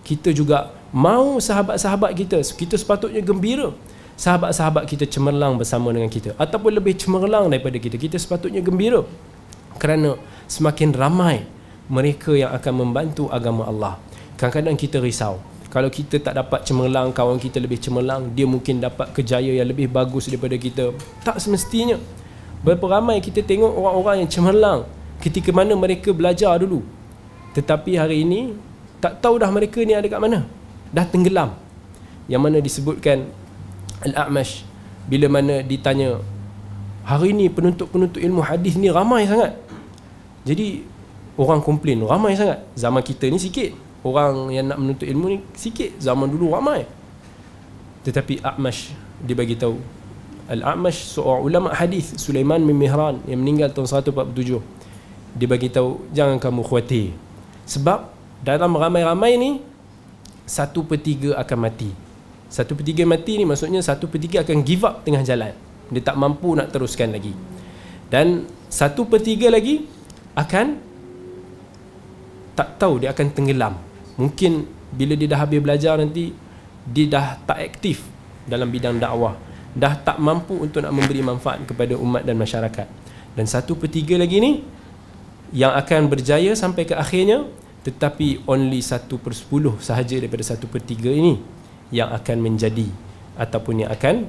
[0.07, 2.39] kita juga mau sahabat-sahabat kita.
[2.41, 3.75] Kita sepatutnya gembira
[4.15, 6.39] sahabat-sahabat kita cemerlang bersama dengan kita.
[6.39, 7.99] Ataupun lebih cemerlang daripada kita.
[7.99, 9.03] Kita sepatutnya gembira
[9.83, 10.15] kerana
[10.47, 11.43] semakin ramai
[11.91, 13.99] mereka yang akan membantu agama Allah.
[14.39, 15.43] Kadang-kadang kita risau
[15.75, 19.91] kalau kita tak dapat cemerlang kawan kita lebih cemerlang dia mungkin dapat kejaya yang lebih
[19.91, 20.95] bagus daripada kita.
[21.27, 21.99] Tak semestinya.
[22.63, 24.87] Berapa ramai kita tengok orang-orang yang cemerlang
[25.19, 26.87] ketika mana mereka belajar dulu.
[27.59, 28.55] Tetapi hari ini
[29.03, 30.47] tak tahu dah mereka ni ada kat mana.
[30.95, 31.59] Dah tenggelam.
[32.31, 33.27] Yang mana disebutkan
[34.07, 34.63] Al-A'mash
[35.11, 36.23] bila mana ditanya
[37.03, 39.59] hari ini penuntut-penuntut ilmu hadis ni ramai sangat?
[40.47, 40.87] Jadi
[41.35, 42.63] orang komplain ramai sangat.
[42.79, 46.85] Zaman kita ni sikit orang yang nak menuntut ilmu ni sikit zaman dulu ramai.
[48.05, 48.93] Tetapi A'mash
[49.25, 49.81] dia bagi tahu.
[50.45, 54.61] Al-A'mash seorang ulama hadis Sulaiman bin Mihran yang meninggal tahun 147
[55.35, 57.17] dia bagi tahu jangan kamu khawatir.
[57.65, 58.13] Sebab
[58.45, 59.51] dalam ramai-ramai ni
[60.45, 61.89] satu per tiga akan mati.
[62.53, 65.57] Satu per tiga mati ni maksudnya satu per tiga akan give up tengah jalan.
[65.89, 67.33] Dia tak mampu nak teruskan lagi.
[68.13, 69.89] Dan satu per tiga lagi
[70.37, 70.77] akan
[72.55, 73.75] tak tahu dia akan tenggelam
[74.21, 76.31] mungkin bila dia dah habis belajar nanti
[76.85, 78.05] dia dah tak aktif
[78.45, 79.35] dalam bidang dakwah.
[79.75, 82.87] Dah tak mampu untuk nak memberi manfaat kepada umat dan masyarakat.
[83.35, 84.63] Dan satu per tiga lagi ni
[85.51, 87.47] yang akan berjaya sampai ke akhirnya
[87.85, 91.37] tetapi only satu per sepuluh sahaja daripada satu per tiga ini
[91.93, 92.89] yang akan menjadi
[93.37, 94.25] ataupun yang akan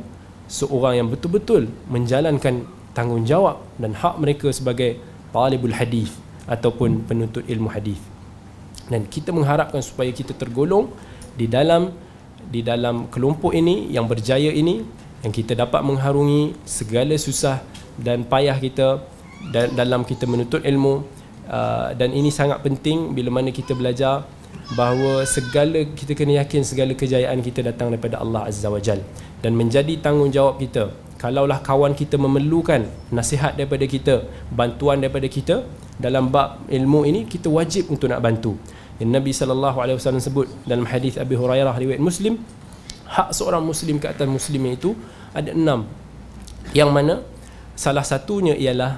[0.45, 5.00] seorang yang betul-betul menjalankan tanggungjawab dan hak mereka sebagai
[5.32, 6.13] talibul hadis
[6.45, 7.98] ataupun penuntut ilmu hadis
[8.89, 10.93] dan kita mengharapkan supaya kita tergolong
[11.34, 11.91] di dalam
[12.45, 14.86] di dalam kelompok ini yang berjaya ini
[15.26, 17.65] yang kita dapat mengharungi segala susah
[17.98, 19.02] dan payah kita
[19.50, 21.02] dan dalam kita menuntut ilmu.
[21.45, 24.26] Uh, dan ini sangat penting bila mana kita belajar
[24.74, 29.02] bahawa segala kita kena yakin segala kejayaan kita datang daripada Allah Azza wa Jal.
[29.41, 30.89] Dan menjadi tanggungjawab kita
[31.21, 37.48] kalaulah kawan kita memerlukan nasihat daripada kita bantuan daripada kita dalam bab ilmu ini kita
[37.48, 38.60] wajib untuk nak bantu
[39.02, 42.40] yang Nabi sallallahu alaihi wasallam sebut dalam hadis Abi Hurairah riwayat Muslim
[43.06, 44.98] hak seorang muslim ke atas muslim itu
[45.32, 45.86] ada enam.
[46.74, 47.14] Yang mana
[47.78, 48.98] salah satunya ialah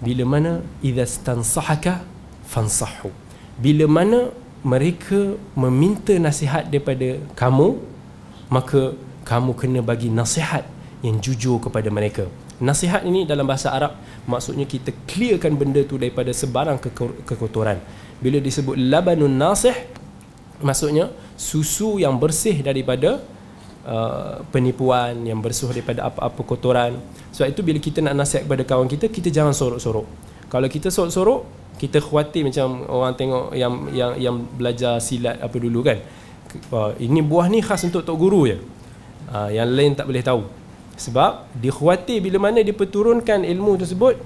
[0.00, 2.04] bila mana idza stansahaka
[2.48, 3.12] fansahhu
[3.56, 7.80] bila mana mereka meminta nasihat daripada kamu
[8.52, 8.92] maka
[9.26, 10.62] kamu kena bagi nasihat
[11.02, 12.30] yang jujur kepada mereka.
[12.56, 16.80] Nasihat ini dalam bahasa Arab maksudnya kita clearkan benda tu daripada sebarang
[17.26, 17.80] kekotoran.
[18.20, 19.76] Bila disebut labanun nasih
[20.64, 23.20] maksudnya susu yang bersih daripada
[23.84, 26.96] uh, penipuan, yang bersih daripada apa-apa kotoran.
[27.36, 30.08] Sebab itu bila kita nak nasihat kepada kawan kita, kita jangan sorok-sorok.
[30.48, 31.44] Kalau kita sorok-sorok,
[31.76, 36.00] kita khawatir macam orang tengok yang yang yang belajar silat apa dulu kan.
[36.72, 38.56] Uh, ini buah ni khas untuk tok guru je.
[39.28, 40.48] Uh, yang lain tak boleh tahu.
[40.96, 44.16] Sebab dikhuatir bila mana dia perturunkan ilmu tersebut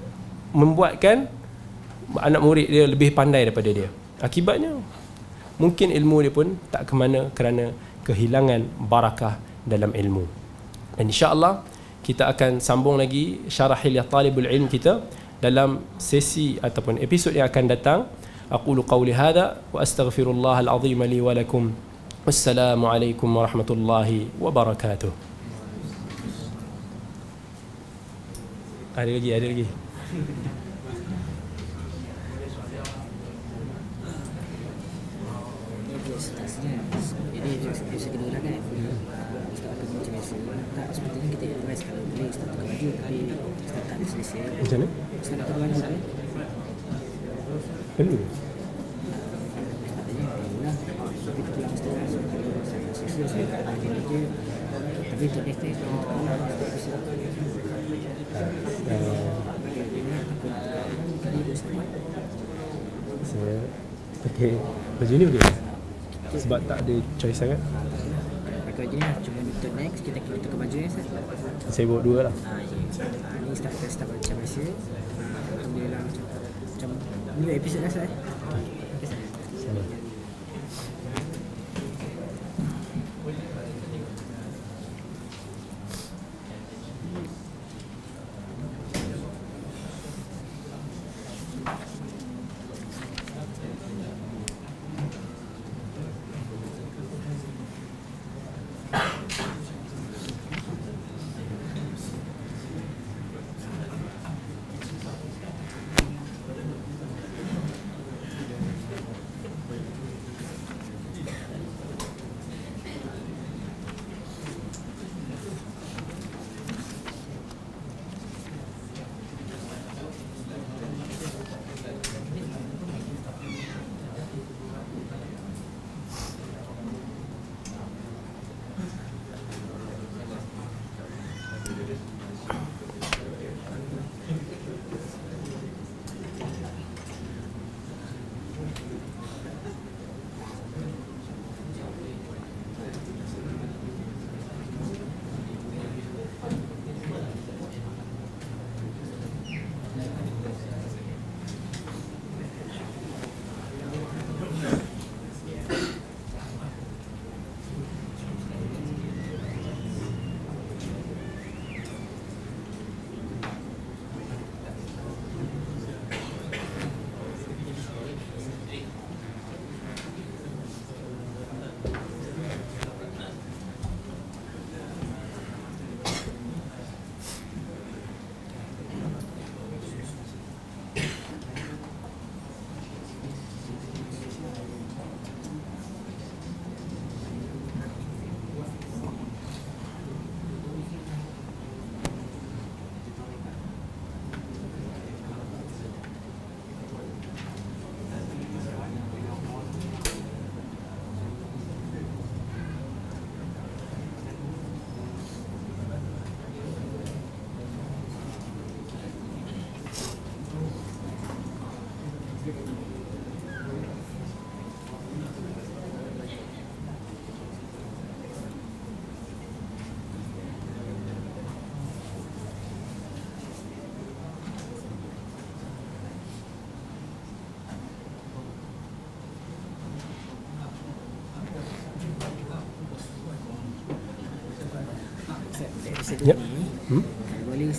[0.55, 1.27] membuatkan
[2.19, 3.87] anak murid dia lebih pandai daripada dia.
[4.19, 4.75] Akibatnya
[5.61, 7.71] mungkin ilmu dia pun tak ke mana kerana
[8.03, 10.25] kehilangan barakah dalam ilmu.
[10.97, 11.63] Dan insya-Allah
[12.01, 15.05] kita akan sambung lagi syarah hilyah talibul ilm kita
[15.39, 17.99] dalam sesi ataupun episod yang akan datang.
[18.51, 21.71] Aqulu qawli hadha wa astaghfirullahal azim li wa lakum.
[22.27, 25.09] Wassalamualaikum warahmatullahi wabarakatuh.
[28.91, 29.65] Ada lagi, ada lagi.
[37.41, 38.53] Jadi biasa kedua lah kan
[39.49, 40.35] Ustaz akan macam biasa
[40.77, 43.17] Tak sepertinya kita advice kalau boleh Ustaz tukar baju Tapi
[43.65, 44.60] Ustaz tak ada selesai Macam mana?
[44.60, 44.60] Ustaz nak tukar baju kan Perlu Ustaz tanya Perlu lah Tapi kita pulang Ustaz Kalau
[44.60, 44.79] Ustaz tak selesai Ustaz tak ada kerja Tapi untuk next time Kalau tukar lah Ustaz
[55.19, 55.43] bisa
[63.27, 63.59] saya
[64.23, 64.55] pakai
[64.95, 65.51] baju ni boleh?
[66.31, 67.59] Sebab tak ada choice sangat.
[67.59, 69.40] Pakai baju ni lah Cuma
[69.81, 71.05] next Kita kena tukar baju ni Ustaz
[71.67, 72.77] saya bawa dua lah Ah, ya.
[73.23, 74.71] Ah, Ni start kita start macam biasa Ah,
[75.55, 76.23] Alhamdulillah macam
[76.69, 76.89] Macam
[77.37, 78.11] Ni episod lah Ustaz eh?
[78.11, 79.19] Okay, Ustaz?
[79.57, 79.81] sama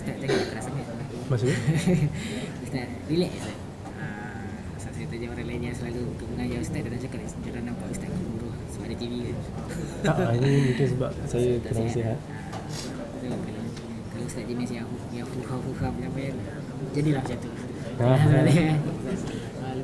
[0.03, 0.85] Ustaz jangan keras sangat
[1.31, 1.57] Maksudnya?
[2.59, 3.55] Ustaz relax Ustaz
[3.95, 4.43] Ah,
[4.75, 6.03] Ustaz saya tanya orang lain yang selalu
[6.35, 9.37] mengajar Ustaz Dan cakap Jangan nampak Ustaz keburu Sebab ada TV kan
[10.03, 12.17] Tak, ini mungkin sebab saya kurang sihat.
[12.19, 13.39] Ah,
[14.11, 15.27] Kalau Ustaz jenis yang Yang
[15.71, 16.35] penyampaian
[16.91, 17.51] Jadilah macam tu
[17.93, 18.17] Ah.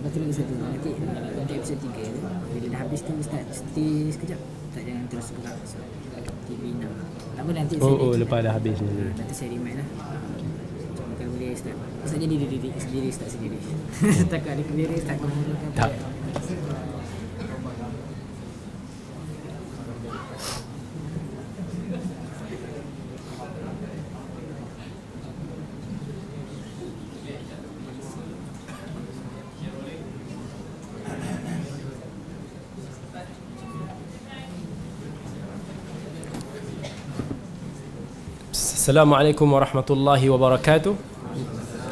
[0.10, 0.92] Lepas tu lagi satu Nanti
[1.38, 4.42] Nanti episod 3 tu Bila dah habis tu Ustaz Stay sekejap.
[4.74, 5.78] Tak jangan terus buka so,
[6.50, 8.90] TV 6 Lama nanti Oh, oh, lepas dah habis ni.
[8.90, 9.88] Ah, Nanti saya remind lah.
[11.14, 13.58] Kalau boleh Ustaz Ustaz jadi diri diri sendiri Ustaz sendiri.
[14.34, 15.92] Takut ada kamera Ustaz kumpulkan Tak.
[38.89, 40.95] السلام عليكم ورحمة الله وبركاته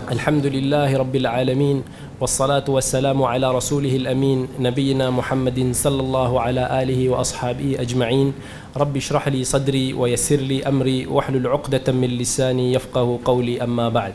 [0.08, 1.84] الحمد لله رب العالمين
[2.16, 8.28] والصلاة والسلام على رسوله الأمين نبينا محمد صلى الله على آله وأصحابه أجمعين
[8.72, 14.14] رب اشرح لي صدري ويسر لي أمري واحلل عقدة من لساني يفقه قولي أما بعد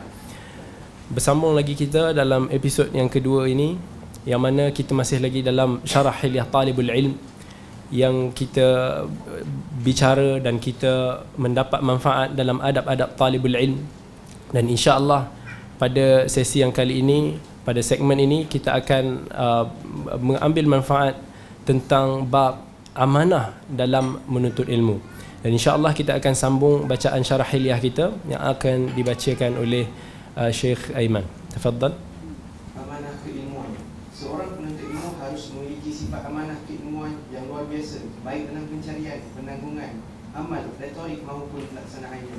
[1.14, 3.78] Bersambung lagi kita dalam episod yang kedua ini
[4.28, 7.16] Yang mana kita masih lagi dalam syarah hilyah talibul ilm
[7.91, 8.67] yang kita
[9.83, 13.83] bicara dan kita mendapat manfaat dalam adab-adab talibul ilm
[14.53, 15.27] Dan insya-Allah
[15.81, 19.65] pada sesi yang kali ini pada segmen ini kita akan uh,
[20.19, 21.15] mengambil manfaat
[21.63, 22.59] tentang bab
[22.91, 24.99] amanah dalam menuntut ilmu.
[25.43, 29.87] Dan insya-Allah kita akan sambung bacaan syarah hilyah kita yang akan dibacakan oleh
[30.35, 31.23] uh, Syekh Aiman.
[31.51, 31.95] Tafadhal.
[32.79, 33.75] Amanah keilmuan
[34.11, 39.91] Seorang penuntut ilmu harus memiliki sifat amanah keilmuan yang luar biasa Baik dalam pencarian, penanggungan,
[40.33, 42.37] amal, retorik maupun pelaksanaannya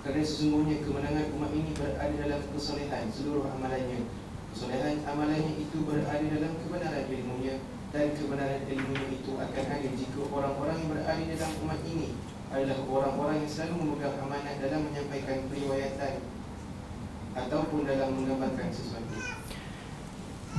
[0.00, 4.08] Kerana sesungguhnya kemenangan umat ini berada dalam kesolehan seluruh amalannya.
[4.54, 7.58] Kesolehan amalannya itu berada dalam kebenaran ilmunya
[7.90, 12.14] Dan kebenaran ilmunya itu akan ada jika orang-orang yang berada dalam umat ini
[12.54, 16.12] Adalah orang-orang yang selalu memegang amanat dalam menyampaikan periwayatan
[17.34, 19.18] Ataupun dalam menggambarkan sesuatu.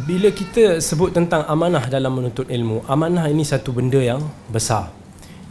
[0.04, 4.20] Bila kita sebut tentang amanah dalam menuntut ilmu, amanah ini satu benda yang
[4.52, 4.92] besar.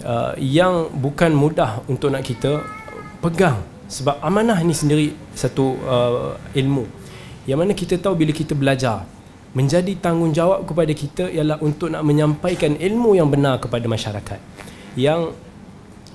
[0.04, 2.60] Uh, yang bukan mudah untuk nak kita
[3.24, 3.56] pegang
[3.88, 5.06] sebab amanah ini sendiri
[5.36, 6.84] satu uh, ilmu.
[7.44, 9.04] Yang mana kita tahu bila kita belajar
[9.54, 14.40] menjadi tanggungjawab kepada kita ialah untuk nak menyampaikan ilmu yang benar kepada masyarakat.
[14.98, 15.36] Yang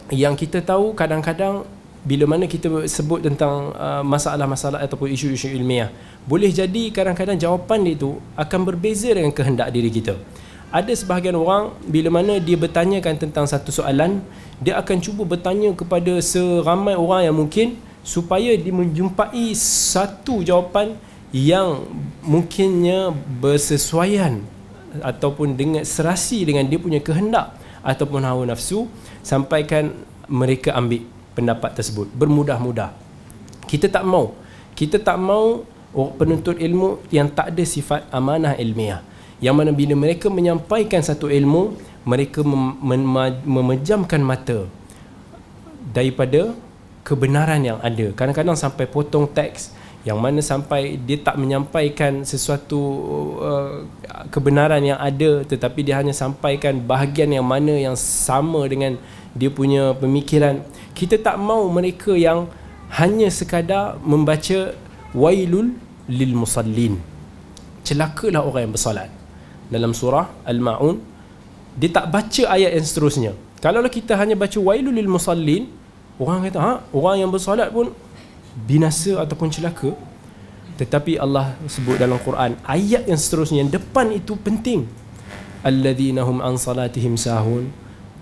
[0.09, 1.63] yang kita tahu kadang-kadang
[1.99, 5.91] bila mana kita sebut tentang uh, masalah-masalah ataupun isu-isu ilmiah
[6.23, 10.15] boleh jadi kadang-kadang jawapan dia itu akan berbeza dengan kehendak diri kita
[10.69, 14.21] ada sebahagian orang bila mana dia bertanyakan tentang satu soalan
[14.61, 17.67] dia akan cuba bertanya kepada seramai orang yang mungkin
[18.05, 20.93] supaya dia menjumpai satu jawapan
[21.33, 21.85] yang
[22.21, 24.41] mungkinnya bersesuaian
[25.01, 28.89] ataupun dengan serasi dengan dia punya kehendak ataupun hawa nafsu
[29.25, 29.93] sampaikan
[30.29, 32.93] mereka ambil pendapat tersebut bermudah-mudah.
[33.69, 34.33] Kita tak mau.
[34.73, 35.65] Kita tak mau
[36.17, 39.01] penuntut ilmu yang tak ada sifat amanah ilmiah
[39.39, 44.67] yang mana bila mereka menyampaikan satu ilmu mereka mem- mem- memejamkan mata
[45.95, 46.55] daripada
[47.03, 48.11] kebenaran yang ada.
[48.13, 49.73] Kadang-kadang sampai potong teks
[50.07, 52.79] yang mana sampai dia tak menyampaikan sesuatu
[53.43, 53.83] uh,
[54.31, 58.95] kebenaran yang ada tetapi dia hanya sampaikan bahagian yang mana yang sama dengan
[59.35, 60.63] dia punya pemikiran.
[60.95, 62.47] Kita tak mau mereka yang
[62.95, 64.75] hanya sekadar membaca
[65.11, 65.75] wailul
[66.07, 66.95] lil musallin.
[67.83, 69.18] Celakalah orang yang bersolat
[69.69, 70.99] dalam surah al-maun
[71.79, 73.31] dia tak baca ayat yang seterusnya.
[73.63, 75.69] Kalau kita hanya baca wailul lil musallin
[76.19, 77.93] orang kata ha orang yang bersolat pun
[78.67, 79.95] binasa ataupun celaka.
[80.79, 84.87] Tetapi Allah sebut dalam Quran ayat yang seterusnya yang depan itu penting.
[85.63, 87.67] Alladzina hum an salatihim sahun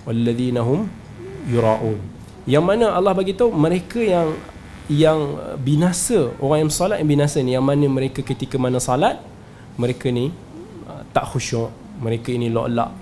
[0.06, 0.90] walladzina hum
[1.50, 2.02] yuraun.
[2.50, 4.34] Yang mana Allah bagi tahu mereka yang
[4.88, 5.20] yang
[5.60, 9.20] binasa orang yang solat yang binasa ni yang mana mereka ketika mana salat
[9.76, 10.32] mereka ni
[11.18, 12.94] tak khusyuk mereka ini lok-lak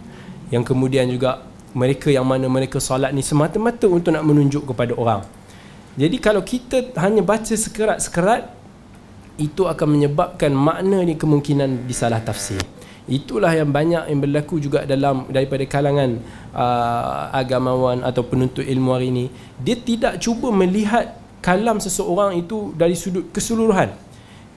[0.56, 1.44] yang kemudian juga
[1.76, 5.20] mereka yang mana mereka solat ni semata-mata untuk nak menunjuk kepada orang
[5.96, 8.52] jadi kalau kita hanya baca sekerat-sekerat
[9.40, 12.60] itu akan menyebabkan makna ni kemungkinan disalah tafsir.
[13.06, 16.20] Itulah yang banyak yang berlaku juga dalam daripada kalangan
[16.52, 19.26] uh, agamawan atau penuntut ilmu hari ini.
[19.62, 23.94] Dia tidak cuba melihat kalam seseorang itu dari sudut keseluruhan.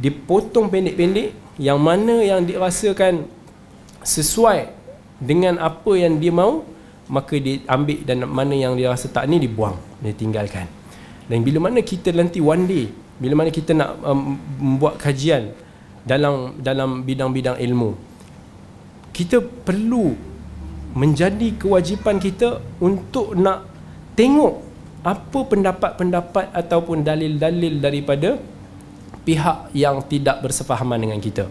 [0.01, 3.29] Dia potong pendek-pendek yang mana yang dirasakan
[4.09, 4.73] sesuai
[5.21, 6.65] dengan apa yang dia mau
[7.13, 10.69] maka dia ambil dan mana yang dia rasa tak ni dibuang, dia tinggalkan.
[11.29, 12.89] dan bila mana kita nanti one day
[13.21, 15.53] bila mana kita nak um, membuat kajian
[16.09, 17.93] dalam dalam bidang-bidang ilmu
[19.13, 20.15] kita perlu
[20.97, 23.67] menjadi kewajipan kita untuk nak
[24.17, 24.65] tengok
[25.05, 28.41] apa pendapat-pendapat ataupun dalil-dalil daripada
[29.27, 31.45] pihak yang tidak bersefahaman dengan kita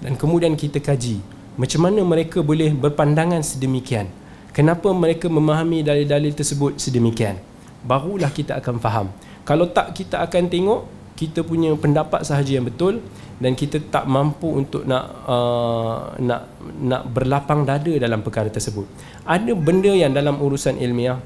[0.00, 1.20] dan kemudian kita kaji
[1.58, 4.06] macam mana mereka boleh berpandangan sedemikian
[4.54, 7.36] kenapa mereka memahami dalil-dalil tersebut sedemikian
[7.82, 9.06] barulah kita akan faham
[9.42, 10.82] kalau tak kita akan tengok
[11.18, 13.02] kita punya pendapat sahaja yang betul
[13.42, 16.46] dan kita tak mampu untuk nak uh, nak
[16.78, 18.86] nak berlapang dada dalam perkara tersebut.
[19.26, 21.18] Ada benda yang dalam urusan ilmiah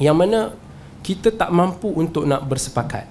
[0.00, 0.56] yang mana
[1.04, 3.04] kita tak mampu untuk nak bersepakat.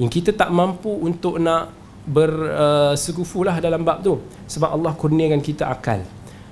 [0.00, 1.76] Yang kita tak mampu untuk nak
[2.10, 4.18] bersekufu uh, dalam bab tu.
[4.50, 6.02] Sebab Allah kurniakan kita akal.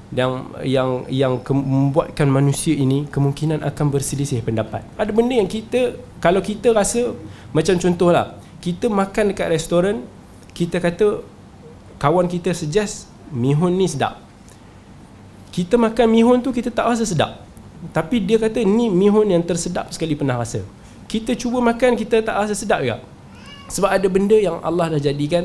[0.08, 0.32] Yang
[0.64, 4.86] yang yang ke, membuatkan manusia ini kemungkinan akan berselisih pendapat.
[4.96, 7.12] Ada benda yang kita kalau kita rasa
[7.52, 10.08] macam contohlah kita makan dekat restoran
[10.56, 11.20] kita kata
[12.00, 14.16] kawan kita suggest mihun ni sedap.
[15.52, 17.44] Kita makan mihun tu kita tak rasa sedap.
[17.92, 20.64] Tapi dia kata ni mihun yang tersedap sekali pernah rasa.
[21.04, 23.04] Kita cuba makan kita tak rasa sedap juga
[23.68, 25.44] sebab ada benda yang Allah dah jadikan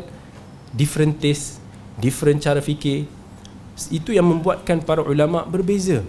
[0.74, 1.64] different taste
[1.98, 3.06] different cara fikir.
[3.90, 6.06] Itu yang membuatkan para ulama berbeza.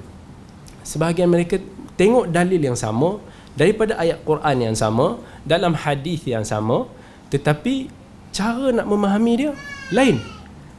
[0.84, 1.56] Sebahagian mereka
[1.96, 3.20] tengok dalil yang sama
[3.56, 5.16] daripada ayat Quran yang sama
[5.48, 6.84] dalam hadis yang sama
[7.32, 7.88] tetapi
[8.34, 9.52] cara nak memahami dia
[9.88, 10.20] lain.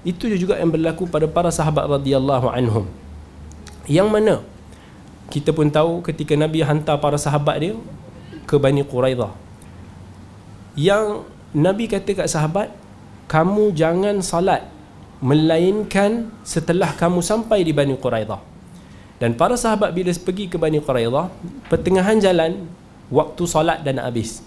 [0.06, 2.86] Itu juga yang berlaku pada para sahabat radhiyallahu anhum.
[3.90, 4.36] Yang mana
[5.34, 7.74] kita pun tahu ketika Nabi hantar para sahabat dia
[8.46, 9.34] ke Bani Quraidah
[10.76, 11.24] yang
[11.56, 12.72] Nabi kata kat sahabat
[13.32, 14.68] kamu jangan salat
[15.24, 18.40] melainkan setelah kamu sampai di Bani Quraidah
[19.18, 21.32] dan para sahabat bila pergi ke Bani Quraidah
[21.72, 22.68] pertengahan jalan
[23.08, 24.44] waktu salat dan habis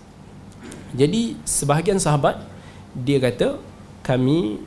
[0.92, 2.40] jadi sebahagian sahabat
[2.92, 3.60] dia kata
[4.04, 4.60] kami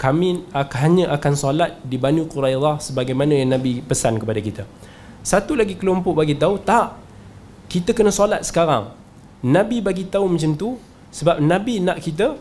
[0.00, 0.42] kami
[0.82, 4.66] hanya akan solat di Bani Quraidah sebagaimana yang Nabi pesan kepada kita.
[5.22, 6.98] Satu lagi kelompok bagi tahu tak
[7.70, 8.90] kita kena solat sekarang.
[9.42, 10.78] Nabi bagi tahu macam tu
[11.10, 12.38] sebab Nabi nak kita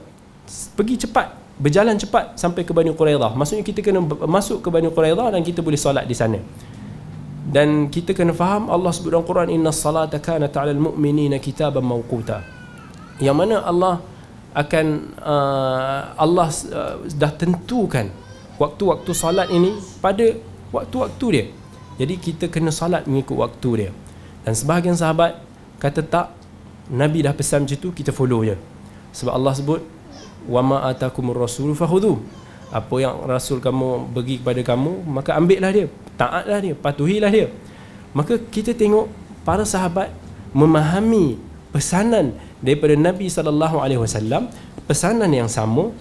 [0.78, 3.34] pergi cepat, berjalan cepat sampai ke Bani Quraidah.
[3.34, 6.38] Maksudnya kita kena masuk ke Bani Quraidah dan kita boleh solat di sana.
[7.52, 12.46] Dan kita kena faham Allah sebut dalam Quran inna salata kanat 'alal mu'minina kitaban mawquta.
[13.20, 13.94] Yang mana Allah
[14.56, 14.86] akan
[15.20, 18.08] uh, Allah uh, dah tentukan
[18.56, 20.38] waktu-waktu solat ini pada
[20.72, 21.46] waktu-waktu dia.
[22.00, 23.92] Jadi kita kena solat mengikut waktu dia.
[24.48, 25.38] Dan sebahagian sahabat
[25.82, 26.41] kata tak
[26.92, 28.60] Nabi dah pesan macam tu kita follow je.
[29.16, 29.82] Sebab Allah sebut
[30.48, 32.20] wa ma atakumur rasul fakhudhu.
[32.72, 37.48] Apa yang rasul kamu bagi kepada kamu maka ambillah dia, taatlah dia, patuhilah dia.
[38.12, 39.08] Maka kita tengok
[39.48, 40.12] para sahabat
[40.52, 41.40] memahami
[41.72, 44.52] pesanan daripada Nabi sallallahu alaihi wasallam
[44.86, 45.96] pesanan yang sama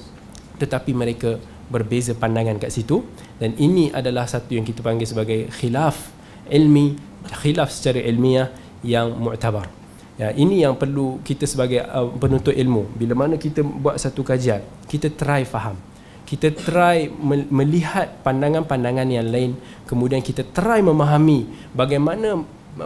[0.59, 1.39] tetapi mereka
[1.71, 3.07] berbeza pandangan kat situ
[3.39, 6.11] dan ini adalah satu yang kita panggil sebagai khilaf
[6.51, 6.99] ilmi
[7.41, 8.51] khilaf secara ilmiah
[8.83, 9.80] yang mu'tabar
[10.21, 12.93] ya ini yang perlu kita sebagai uh, penuntut ilmu.
[12.93, 15.81] Bila mana kita buat satu kajian kita try faham.
[16.29, 17.11] Kita try
[17.51, 19.59] melihat pandangan-pandangan yang lain.
[19.89, 22.45] Kemudian kita try memahami bagaimana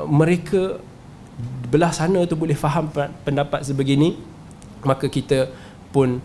[0.09, 0.81] mereka
[1.69, 2.89] belah sana tu boleh faham
[3.27, 4.15] pendapat sebegini
[4.87, 5.51] maka kita
[5.91, 6.23] pun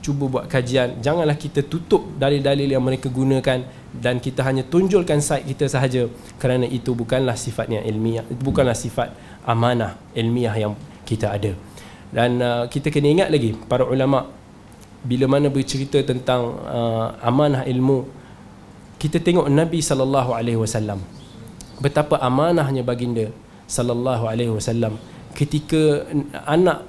[0.00, 1.02] cuba buat kajian.
[1.02, 3.66] Janganlah kita tutup dalil-dalil yang mereka gunakan
[4.00, 6.08] dan kita hanya tunjulkan side kita sahaja
[6.40, 9.12] kerana itu bukanlah sifatnya ilmiah bukanlah sifat
[9.46, 10.72] amanah ilmiah yang
[11.08, 11.52] kita ada
[12.12, 14.28] dan uh, kita kena ingat lagi para ulama
[15.06, 18.06] bila mana bercerita tentang uh, amanah ilmu
[18.96, 21.02] kita tengok Nabi sallallahu alaihi wasallam
[21.78, 23.28] betapa amanahnya baginda
[23.68, 24.96] sallallahu alaihi wasallam
[25.36, 26.08] ketika
[26.48, 26.86] anak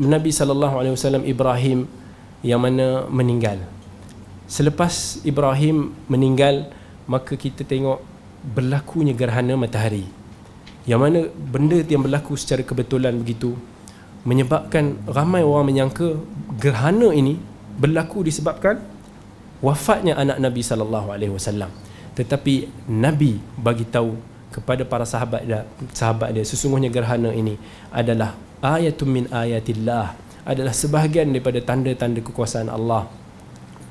[0.00, 1.86] Nabi sallallahu alaihi wasallam Ibrahim
[2.42, 3.62] yang mana meninggal.
[4.44, 6.68] Selepas Ibrahim meninggal,
[7.08, 8.04] maka kita tengok
[8.44, 10.04] berlakunya gerhana matahari.
[10.84, 13.56] Yang mana benda yang berlaku secara kebetulan begitu
[14.28, 16.20] menyebabkan ramai orang menyangka
[16.60, 17.40] gerhana ini
[17.80, 18.80] berlaku disebabkan
[19.64, 21.72] wafatnya anak Nabi sallallahu alaihi wasallam.
[22.12, 24.16] Tetapi Nabi bagi tahu
[24.52, 25.64] kepada para sahabat dia,
[25.96, 27.56] sahabat dia sesungguhnya gerhana ini
[27.90, 30.14] adalah ayatun min ayatillah
[30.44, 33.08] adalah sebahagian daripada tanda-tanda kekuasaan Allah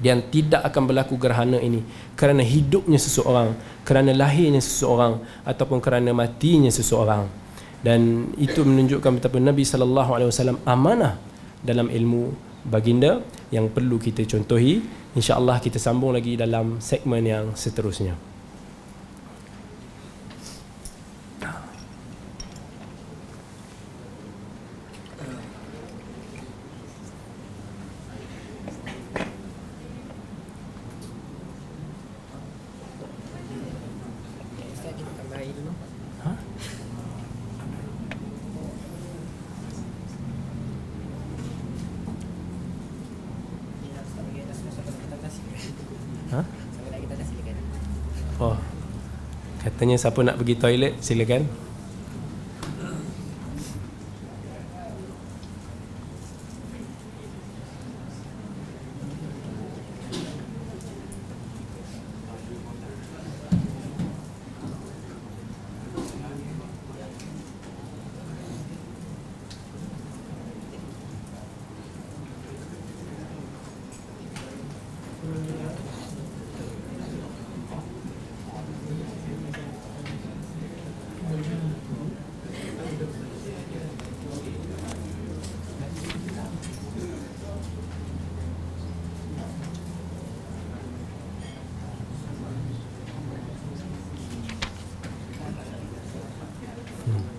[0.04, 1.80] dan tidak akan berlaku gerhana ini
[2.20, 3.56] kerana hidupnya seseorang
[3.88, 7.28] kerana lahirnya seseorang ataupun kerana matinya seseorang.
[7.84, 11.20] Dan itu menunjukkan betapa Nabi sallallahu alaihi wasallam amanah
[11.60, 12.32] dalam ilmu
[12.64, 13.20] baginda
[13.52, 15.04] yang perlu kita contohi.
[15.14, 18.33] insya-Allah kita sambung lagi dalam segmen yang seterusnya
[49.98, 51.73] siapa nak pergi toilet silakan.
[97.06, 97.33] Hmm?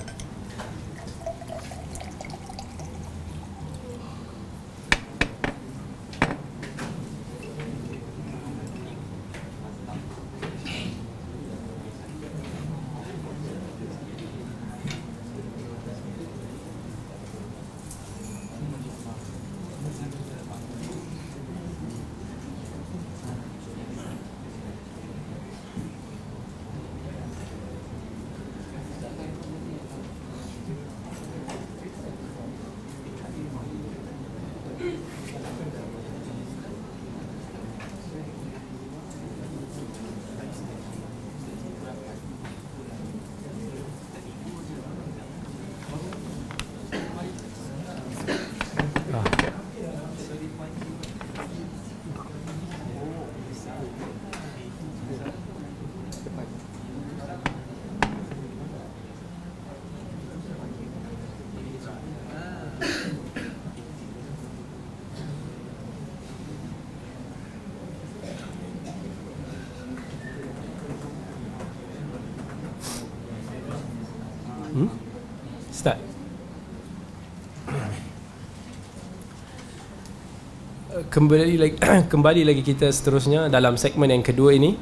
[81.15, 81.79] Kembali lagi
[82.13, 84.75] kembali lagi kita seterusnya dalam segmen yang kedua ini.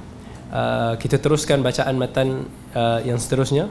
[0.49, 3.69] Uh, kita teruskan bacaan matan uh, yang seterusnya.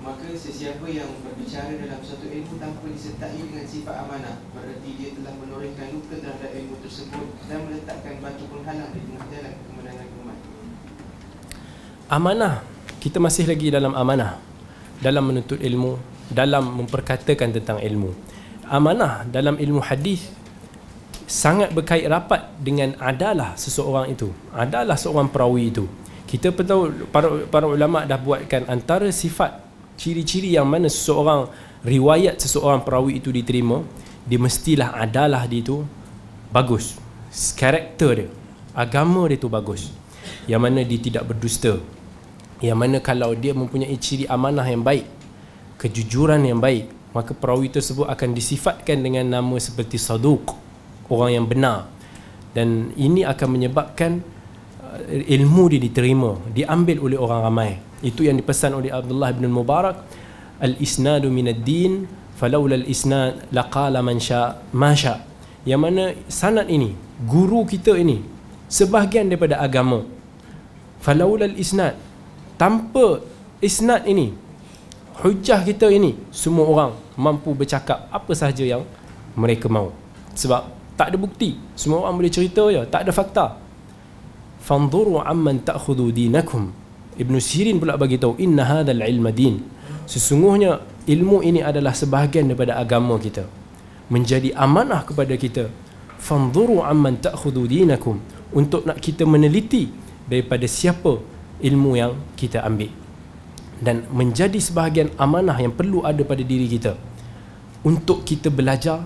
[0.00, 5.32] Maka sesiapa yang berbicara dalam suatu ilmu tanpa disertai dengan sifat amanah Berarti dia telah
[5.36, 10.38] menorehkan luka terhadap ilmu tersebut Dan meletakkan batu penghalang di tengah jalan kemenangan umat
[12.16, 12.54] Amanah.
[12.96, 14.40] Kita masih lagi dalam amanah.
[15.04, 16.00] Dalam menuntut ilmu,
[16.32, 18.16] dalam memperkatakan tentang ilmu.
[18.72, 20.45] Amanah dalam ilmu hadis
[21.26, 24.30] sangat berkait rapat dengan adalah seseorang itu.
[24.54, 25.84] Adalah seorang perawi itu.
[26.26, 29.62] Kita tahu para para ulama dah buatkan antara sifat
[29.98, 31.50] ciri-ciri yang mana seseorang
[31.82, 33.82] riwayat seseorang perawi itu diterima,
[34.26, 35.82] dia mestilah adalah dia itu
[36.50, 36.98] bagus.
[37.54, 38.28] Karakter dia,
[38.72, 39.92] agama dia tu bagus.
[40.46, 41.78] Yang mana dia tidak berdusta.
[42.58, 45.04] Yang mana kalau dia mempunyai ciri amanah yang baik,
[45.76, 50.65] kejujuran yang baik, maka perawi tersebut akan disifatkan dengan nama seperti saduq,
[51.12, 51.90] orang yang benar.
[52.56, 54.24] Dan ini akan menyebabkan
[54.80, 55.00] uh,
[55.36, 57.70] ilmu dia diterima, diambil oleh orang ramai.
[58.00, 59.96] Itu yang dipesan oleh Abdullah bin Mubarak,
[60.60, 65.20] al-isnadu min ad-din falaula al-isnad laqala man sya ma sya.
[65.66, 66.94] Yang mana sanad ini,
[67.26, 68.22] guru kita ini
[68.70, 70.06] sebahagian daripada agama.
[71.02, 71.96] Falaula al-isnad
[72.56, 73.20] tanpa
[73.60, 74.32] isnad ini
[75.24, 78.82] hujah kita ini semua orang mampu bercakap apa sahaja yang
[79.36, 79.92] mereka mahu
[80.36, 81.60] sebab tak ada bukti.
[81.76, 82.82] Semua orang boleh cerita je.
[82.88, 83.46] Tak ada fakta.
[84.64, 86.72] Fanzuru amman ta'khudhu dinakum.
[87.16, 89.60] Ibn Sirin pula bagi tahu inna hadzal ilma din.
[90.08, 93.44] Sesungguhnya ilmu ini adalah sebahagian daripada agama kita.
[94.08, 95.68] Menjadi amanah kepada kita.
[96.16, 98.18] Fanzuru amman ta'khudhu dinakum.
[98.56, 99.92] Untuk nak kita meneliti
[100.26, 101.20] daripada siapa
[101.60, 102.90] ilmu yang kita ambil.
[103.76, 106.96] Dan menjadi sebahagian amanah yang perlu ada pada diri kita.
[107.84, 109.04] Untuk kita belajar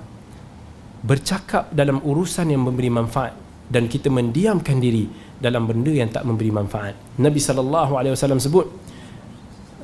[1.01, 3.33] bercakap dalam urusan yang memberi manfaat
[3.71, 5.09] dan kita mendiamkan diri
[5.41, 6.95] dalam benda yang tak memberi manfaat.
[7.17, 8.67] Nabi sallallahu alaihi wasallam sebut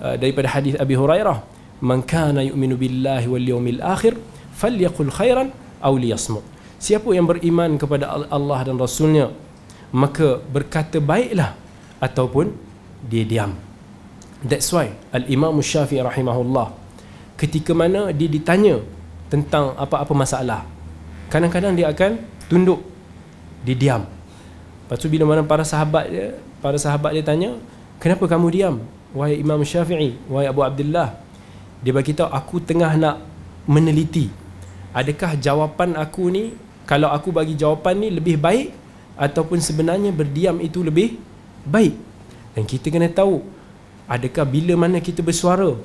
[0.05, 1.41] uh, daripada hadis Abi Hurairah,
[1.81, 4.21] "Man kana yu'minu billahi wal yawmil akhir
[4.53, 5.49] falyaqul khairan
[5.81, 6.45] aw liyasmut."
[6.77, 9.33] Siapa yang beriman kepada Allah dan Rasulnya
[9.97, 11.57] maka berkata baiklah
[12.05, 12.53] ataupun
[13.09, 13.57] dia diam.
[14.45, 16.77] That's why Al-Imam Syafi'i rahimahullah
[17.41, 18.85] ketika mana dia ditanya
[19.33, 20.69] tentang apa-apa masalah
[21.33, 22.83] kadang-kadang dia akan tunduk
[23.67, 24.03] dia diam.
[24.87, 27.59] Lepas tu bila mana para sahabat dia para sahabat dia tanya
[27.99, 28.75] kenapa kamu diam
[29.11, 31.19] wahai Imam Syafi'i wahai Abu Abdullah?
[31.83, 33.23] Dia bagi tahu aku tengah nak
[33.67, 34.31] meneliti.
[34.97, 36.55] Adakah jawapan aku ni
[36.87, 38.73] kalau aku bagi jawapan ni lebih baik
[39.19, 41.19] ataupun sebenarnya berdiam itu lebih
[41.67, 41.95] baik?
[42.57, 43.45] Dan kita kena tahu
[44.09, 45.77] adakah bila mana kita bersuara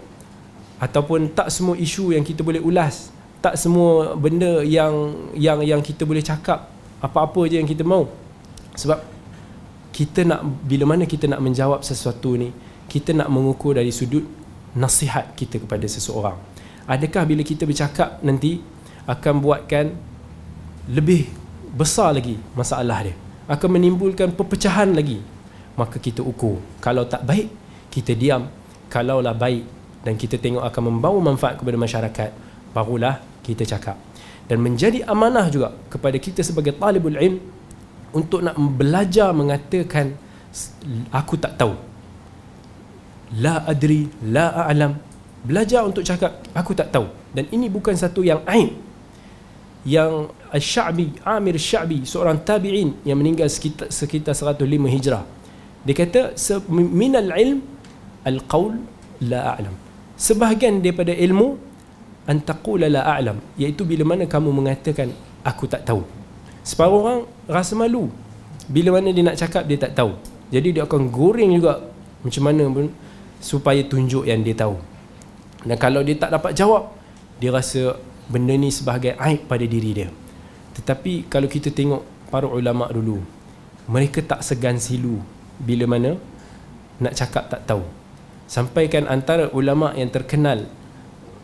[0.78, 3.10] ataupun tak semua isu yang kita boleh ulas
[3.42, 6.70] tak semua benda yang yang yang kita boleh cakap
[7.02, 8.06] apa-apa je yang kita mau.
[8.78, 9.02] Sebab
[9.92, 12.54] kita nak bila mana kita nak menjawab sesuatu ni
[12.86, 14.24] kita nak mengukur dari sudut
[14.78, 16.38] nasihat kita kepada seseorang.
[16.86, 18.62] Adakah bila kita bercakap nanti
[19.10, 19.92] akan buatkan
[20.88, 21.28] lebih
[21.74, 23.16] besar lagi masalah dia?
[23.50, 25.20] Akan menimbulkan perpecahan lagi?
[25.76, 26.62] Maka kita ukur.
[26.78, 27.50] Kalau tak baik
[27.90, 28.48] kita diam.
[28.92, 29.64] Kalaulah baik
[30.04, 32.30] dan kita tengok akan membawa manfaat kepada masyarakat
[32.76, 33.98] barulah kita cakap.
[34.48, 37.40] Dan menjadi amanah juga kepada kita sebagai talibul ilm
[38.12, 40.16] untuk nak belajar mengatakan
[41.14, 41.74] aku tak tahu.
[43.40, 45.00] La adri la a'lam.
[45.42, 47.08] Belajar untuk cakap aku tak tahu.
[47.32, 48.76] Dan ini bukan satu yang aib
[49.88, 55.24] yang Al-Sya'bi Amir Sya'bi seorang tabi'in yang meninggal sekitar, sekitar 105 Hijrah.
[55.88, 56.38] Dia kata
[56.70, 57.64] minal ilm
[58.28, 58.78] al-qawl
[59.26, 59.74] la a'lam.
[60.20, 61.71] Sebahagian daripada ilmu
[62.30, 65.10] antaqula la a'lam iaitu bila mana kamu mengatakan
[65.42, 66.06] aku tak tahu.
[66.62, 68.14] Separuh orang rasa malu.
[68.70, 70.14] Bila mana dia nak cakap dia tak tahu.
[70.54, 71.82] Jadi dia akan goreng juga
[72.22, 72.88] macam mana pun
[73.42, 74.78] supaya tunjuk yang dia tahu.
[75.66, 76.94] Dan kalau dia tak dapat jawab
[77.42, 77.98] dia rasa
[78.30, 80.10] benda ni sebagai aib pada diri dia.
[80.78, 83.20] Tetapi kalau kita tengok para ulama dulu
[83.90, 85.20] mereka tak segan silu
[85.58, 86.16] bila mana
[87.02, 87.84] nak cakap tak tahu.
[88.46, 90.70] Sampaikan antara ulama yang terkenal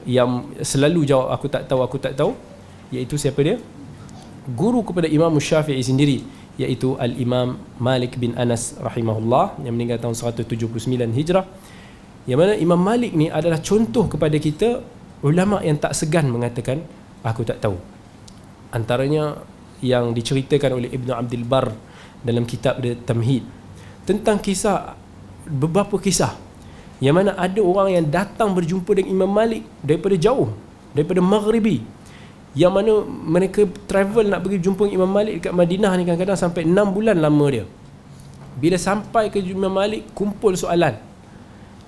[0.07, 2.31] yang selalu jawab aku tak tahu aku tak tahu
[2.95, 3.59] iaitu siapa dia?
[4.47, 6.23] Guru kepada Imam Syafi'i sendiri
[6.55, 10.71] iaitu Al-Imam Malik bin Anas rahimahullah yang meninggal tahun 179
[11.11, 11.45] Hijrah
[12.23, 14.81] yang mana Imam Malik ni adalah contoh kepada kita
[15.27, 16.83] ulama yang tak segan mengatakan
[17.21, 17.75] aku tak tahu.
[18.71, 19.43] Antaranya
[19.83, 21.71] yang diceritakan oleh Ibnu Abdul Bar
[22.23, 23.45] dalam kitab dia Tamhid
[24.07, 24.95] tentang kisah
[25.47, 26.46] beberapa kisah
[26.97, 30.49] yang mana ada orang yang datang berjumpa dengan Imam Malik daripada jauh
[30.97, 31.85] daripada Maghribi.
[32.57, 36.73] Yang mana mereka travel nak pergi jumpa Imam Malik dekat Madinah ni kadang-kadang sampai 6
[36.89, 37.65] bulan lama dia.
[38.57, 40.97] Bila sampai ke Imam Malik kumpul soalan.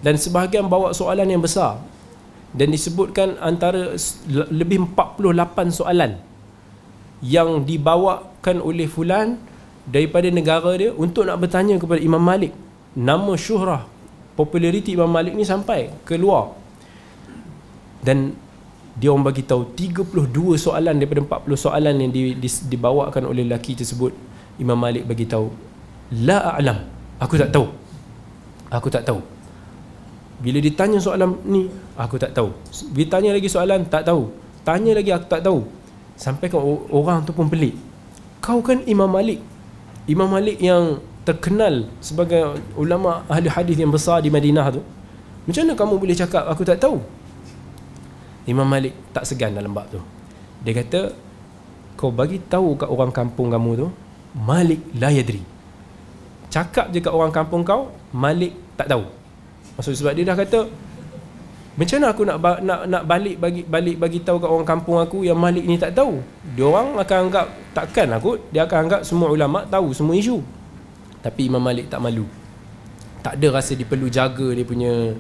[0.06, 1.82] Dan sebahagian bawa soalan yang besar.
[2.54, 3.98] Dan disebutkan antara
[4.30, 6.22] lebih 48 soalan
[7.26, 9.42] yang dibawakan oleh fulan
[9.90, 12.54] daripada negara dia untuk nak bertanya kepada Imam Malik.
[12.94, 13.90] Nama syuhrah
[14.40, 16.56] populariti Imam Malik ni sampai keluar.
[18.00, 18.32] Dan
[18.96, 23.76] dia orang bagi tahu 32 soalan daripada 40 soalan yang di, di, dibawakan oleh lelaki
[23.76, 24.16] tersebut
[24.56, 25.52] Imam Malik bagi tahu
[26.24, 26.80] la a'lam
[27.20, 27.68] aku tak tahu.
[28.72, 29.20] Aku tak tahu.
[30.40, 31.68] Bila ditanya soalan ni
[32.00, 32.56] aku tak tahu.
[32.96, 34.32] Ditanya lagi soalan tak tahu.
[34.64, 35.68] Tanya lagi aku tak tahu.
[36.16, 36.56] Sampai ke
[36.96, 37.76] orang tu pun pelik.
[38.40, 39.44] Kau kan Imam Malik.
[40.08, 44.82] Imam Malik yang terkenal sebagai ulama ahli hadis yang besar di Madinah tu.
[45.46, 46.98] Macam mana kamu boleh cakap aku tak tahu
[48.50, 50.02] Imam Malik tak segan dalam bab tu.
[50.66, 51.14] Dia kata
[51.94, 53.88] kau bagi tahu kat orang kampung kamu tu
[54.34, 55.46] Malik la yadri.
[56.50, 59.06] Cakap je kat orang kampung kau Malik tak tahu.
[59.78, 60.66] Maksud sebab dia dah kata
[61.78, 65.22] macam mana aku nak nak nak balik bagi balik bagi tahu kat orang kampung aku
[65.22, 66.18] yang Malik ni tak tahu?
[66.58, 67.46] Dia orang akan anggap
[67.78, 70.42] takkan aku dia akan anggap semua ulama tahu semua isu
[71.20, 72.26] tapi Imam Malik tak malu.
[73.20, 75.12] Tak ada rasa dia perlu jaga dia punya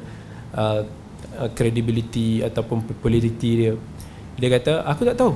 [0.55, 0.81] uh,
[1.35, 3.73] uh, credibility ataupun popularity dia.
[4.39, 5.33] Dia kata aku tak tahu.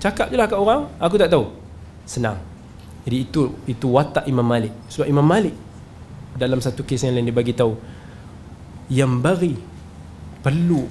[0.00, 1.54] Cakap je lah kat orang aku tak tahu.
[2.02, 2.42] Senang.
[3.06, 4.74] Jadi itu itu watak Imam Malik.
[4.90, 5.54] Sebab Imam Malik
[6.34, 7.74] dalam satu kes yang lain dia bagi tahu
[8.90, 9.54] yang bagi
[10.42, 10.82] perlu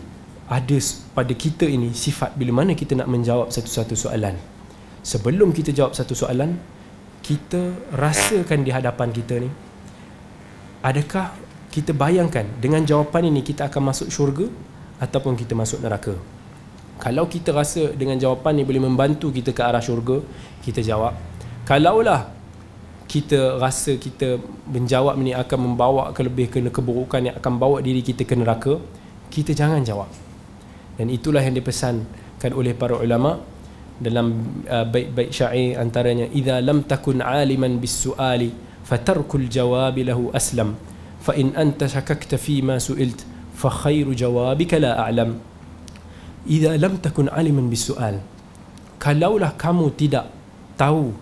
[0.50, 0.78] ada
[1.14, 4.34] pada kita ini sifat bila mana kita nak menjawab satu-satu soalan.
[5.04, 6.58] Sebelum kita jawab satu soalan
[7.24, 9.50] kita rasakan di hadapan kita ni
[10.84, 11.36] adakah
[11.70, 14.50] kita bayangkan dengan jawapan ini kita akan masuk syurga
[14.98, 16.18] ataupun kita masuk neraka?
[17.00, 20.20] Kalau kita rasa dengan jawapan ni boleh membantu kita ke arah syurga
[20.60, 21.16] kita jawab.
[21.64, 22.28] Kalaulah
[23.08, 28.04] kita rasa kita menjawab ni akan membawa ke lebih ke keburukan yang akan bawa diri
[28.04, 28.78] kita ke neraka
[29.32, 30.12] kita jangan jawab.
[31.00, 33.40] Dan itulah yang dipesankan oleh para ulama
[34.00, 38.52] dalam uh, bait-bait syair antaranya idza lam takun aliman bis suali
[38.88, 40.80] fatarkul jawab lahu aslam.
[41.20, 45.36] Fa in anta shakakta fi ma su'ilt fa khairu jawabika la a'lam.
[46.48, 48.24] Idza lam takun aliman bis sual
[49.00, 50.28] kalaulah kamu tidak
[50.76, 51.16] tahu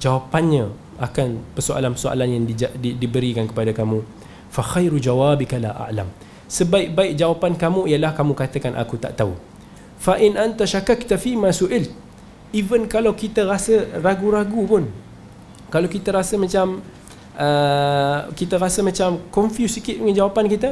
[0.00, 4.00] jawapannya akan persoalan-persoalan yang di, di, diberikan kepada kamu
[4.48, 6.08] fa khairu jawabika la a'lam.
[6.50, 9.38] Sebaik-baik jawapan kamu ialah kamu katakan aku tak tahu
[10.00, 11.92] fa in anta syakakta fi ma su'il.
[12.56, 14.84] Even kalau kita rasa ragu-ragu pun
[15.70, 16.82] kalau kita rasa macam
[17.38, 20.70] uh, kita rasa macam confused sikit dengan jawapan kita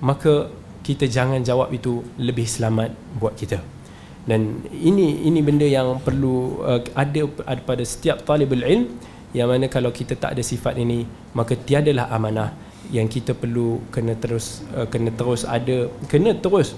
[0.00, 0.48] maka
[0.80, 3.60] kita jangan jawab itu lebih selamat buat kita.
[4.26, 8.96] Dan ini ini benda yang perlu uh, ada, ada pada setiap talibul ilm
[9.36, 11.04] yang mana kalau kita tak ada sifat ini
[11.36, 12.56] maka tiadalah amanah
[12.88, 16.72] yang kita perlu kena terus uh, kena terus ada kena terus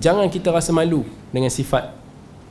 [0.00, 1.92] jangan kita rasa malu dengan sifat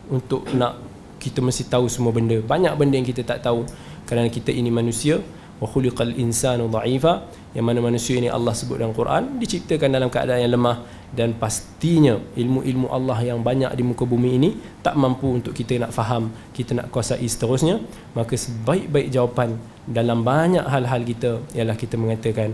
[0.10, 0.78] untuk nak
[1.18, 2.38] kita mesti tahu semua benda.
[2.38, 3.66] Banyak benda yang kita tak tahu.
[4.06, 5.18] Kerana kita ini manusia
[5.58, 7.26] wa khuliqal insanu dha'ifa
[7.56, 10.84] yang mana manusia ini Allah sebut dalam Quran diciptakan dalam keadaan yang lemah
[11.16, 14.50] dan pastinya ilmu-ilmu Allah yang banyak di muka bumi ini
[14.84, 17.82] tak mampu untuk kita nak faham kita nak kuasai seterusnya.
[18.14, 19.58] Maka sebaik-baik jawapan
[19.90, 22.54] dalam banyak hal-hal kita ialah kita mengatakan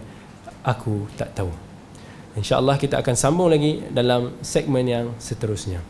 [0.63, 1.70] aku tak tahu
[2.35, 5.83] insyaallah kita akan sambung lagi dalam segmen yang seterusnya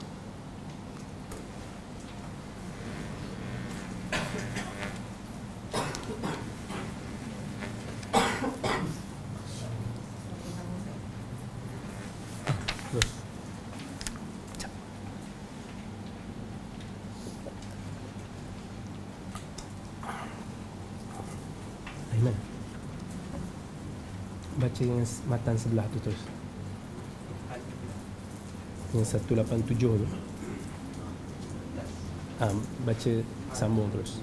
[22.12, 22.36] Aiman
[24.60, 26.22] Baca yang matan sebelah tu terus.
[28.94, 30.08] Yang 187 tu.
[32.42, 32.46] Ha,
[32.86, 33.12] Baca
[33.54, 34.22] sambung terus.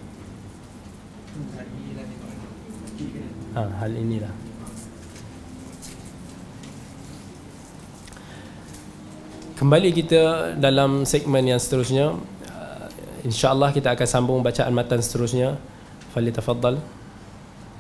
[3.58, 4.30] Ha, Hal inilah.
[9.58, 12.14] Kembali kita dalam segmen yang seterusnya.
[12.46, 12.86] Uh,
[13.26, 15.58] InsyaAllah kita akan sambung bacaan matan seterusnya.
[16.14, 16.78] Fali tafaddal.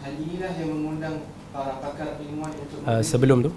[0.02, 3.50] Hal inilah yang mengundang para pakar ilmuwan untuk uh, Sebelum tu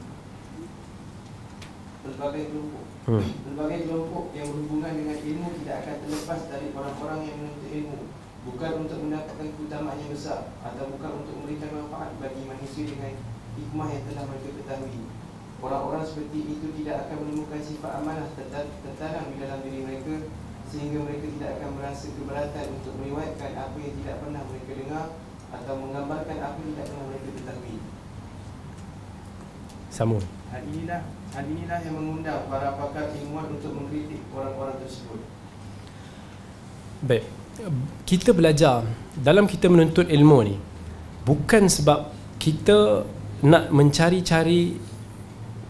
[2.01, 2.83] berbagai kelompok.
[3.07, 3.25] hmm.
[3.45, 7.99] Berbagai kelompok yang berhubungan dengan ilmu tidak akan terlepas dari orang-orang yang menuntut ilmu.
[8.41, 13.13] Bukan untuk mendapatkan keutamaan yang besar atau bukan untuk memberikan manfaat bagi manusia dengan
[13.53, 15.01] hikmah yang telah mereka ketahui.
[15.61, 20.25] Orang-orang seperti itu tidak akan menemukan sifat amanah tertan- tertanam di dalam diri mereka
[20.73, 25.05] sehingga mereka tidak akan merasa keberatan untuk meriwayatkan apa yang tidak pernah mereka dengar
[25.53, 27.77] atau menggambarkan apa yang tidak pernah mereka ketahui.
[29.91, 31.03] Sambung Hal inilah
[31.35, 35.19] hal inilah yang mengundang para pakar ilmuwan untuk mengkritik orang-orang tersebut.
[37.03, 37.23] Baik.
[38.07, 40.55] Kita belajar Dalam kita menuntut ilmu ni
[41.27, 42.07] Bukan sebab
[42.39, 43.03] Kita
[43.43, 44.79] Nak mencari-cari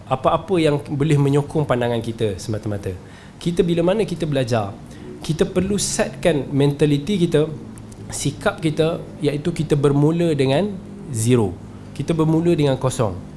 [0.05, 2.93] Apa-apa yang boleh menyokong pandangan kita Semata-mata.
[3.41, 4.75] Kita bila mana kita belajar
[5.25, 7.49] Kita perlu setkan mentaliti kita
[8.13, 10.69] Sikap kita Iaitu kita bermula dengan
[11.11, 11.51] Zero.
[11.97, 13.30] Kita bermula dengan kosong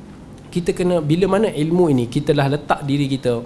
[0.55, 3.43] kita kena bila mana ilmu ini kita dah letak diri kita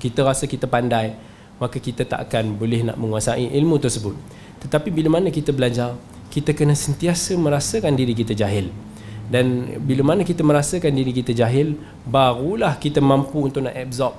[0.00, 1.12] kita rasa kita pandai
[1.60, 4.16] maka kita tak akan boleh nak menguasai ilmu tersebut.
[4.64, 5.92] Tetapi bila mana kita belajar
[6.32, 8.72] kita kena sentiasa merasakan diri kita jahil.
[9.28, 11.76] Dan bila mana kita merasakan diri kita jahil
[12.08, 14.14] barulah kita mampu untuk nak absorb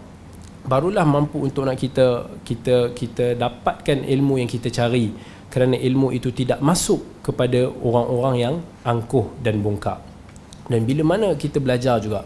[0.68, 5.10] barulah mampu untuk nak kita kita kita dapatkan ilmu yang kita cari.
[5.48, 10.17] Kerana ilmu itu tidak masuk kepada orang-orang yang angkuh dan bongkak
[10.68, 12.24] dan bila mana kita belajar juga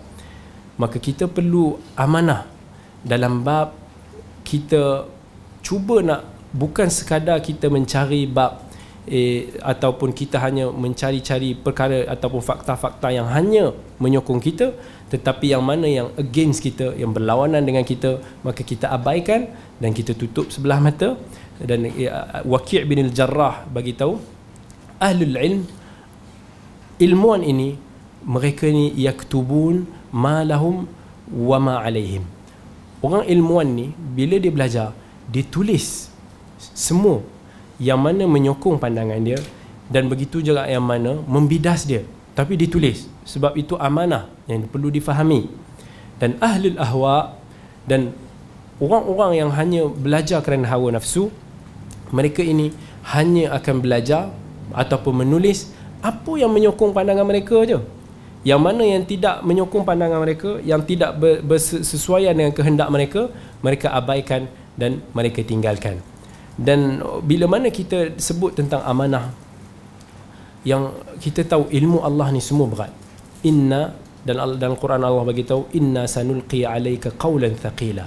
[0.78, 2.50] maka kita perlu amanah
[3.06, 3.74] dalam bab
[4.46, 5.06] kita
[5.62, 6.22] cuba nak
[6.52, 8.66] bukan sekadar kita mencari bab
[9.08, 13.72] eh, ataupun kita hanya mencari-cari perkara ataupun fakta-fakta yang hanya
[14.02, 14.74] menyokong kita
[15.12, 19.52] tetapi yang mana yang against kita yang berlawanan dengan kita maka kita abaikan
[19.84, 21.20] dan kita tutup sebelah mata.
[21.62, 22.10] Dan eh,
[22.48, 24.18] Waqi' bin al-Jarrah bagi tahu
[24.98, 25.62] ahlul ilm
[27.02, 27.91] ilmuan ini
[28.26, 30.86] mereka ni yaktubun ma lahum
[31.32, 32.26] wa ma alaihim.
[33.02, 34.88] Orang ilmuwan ni bila dia belajar
[35.32, 36.12] dia tulis
[36.62, 37.26] semua
[37.82, 39.42] yang mana menyokong pandangan dia
[39.90, 42.06] dan begitu juga yang mana membidas dia.
[42.38, 45.50] Tapi ditulis sebab itu amanah yang perlu difahami.
[46.22, 47.34] Dan ahli ahwa
[47.90, 48.14] dan
[48.78, 51.34] orang-orang yang hanya belajar kerana hawa nafsu
[52.14, 52.70] mereka ini
[53.14, 54.30] hanya akan belajar
[54.74, 55.74] ataupun menulis
[56.06, 57.82] apa yang menyokong pandangan mereka je
[58.42, 61.14] yang mana yang tidak menyokong pandangan mereka yang tidak
[61.46, 63.30] bersesuaian dengan kehendak mereka
[63.62, 66.02] mereka abaikan dan mereka tinggalkan.
[66.58, 69.30] Dan bila mana kita sebut tentang amanah
[70.66, 72.94] yang kita tahu ilmu Allah ni semua berat.
[73.46, 78.06] Inna dan dalam Quran Allah bagi tahu inna sanulqi alayka qawlan thaqila.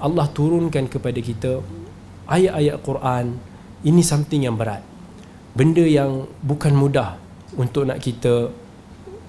[0.00, 1.60] Allah turunkan kepada kita
[2.28, 3.36] ayat-ayat Quran
[3.84, 4.80] ini something yang berat.
[5.52, 7.20] Benda yang bukan mudah
[7.54, 8.48] untuk nak kita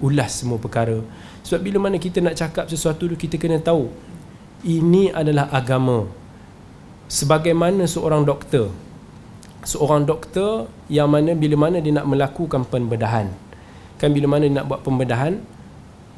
[0.02, 1.00] ulas semua perkara.
[1.46, 3.88] Sebab bila mana kita nak cakap sesuatu tu kita kena tahu
[4.66, 6.10] ini adalah agama.
[7.06, 8.74] Sebagaimana seorang doktor
[9.66, 13.34] seorang doktor yang mana bila mana dia nak melakukan pembedahan
[13.98, 15.42] kan bila mana nak buat pembedahan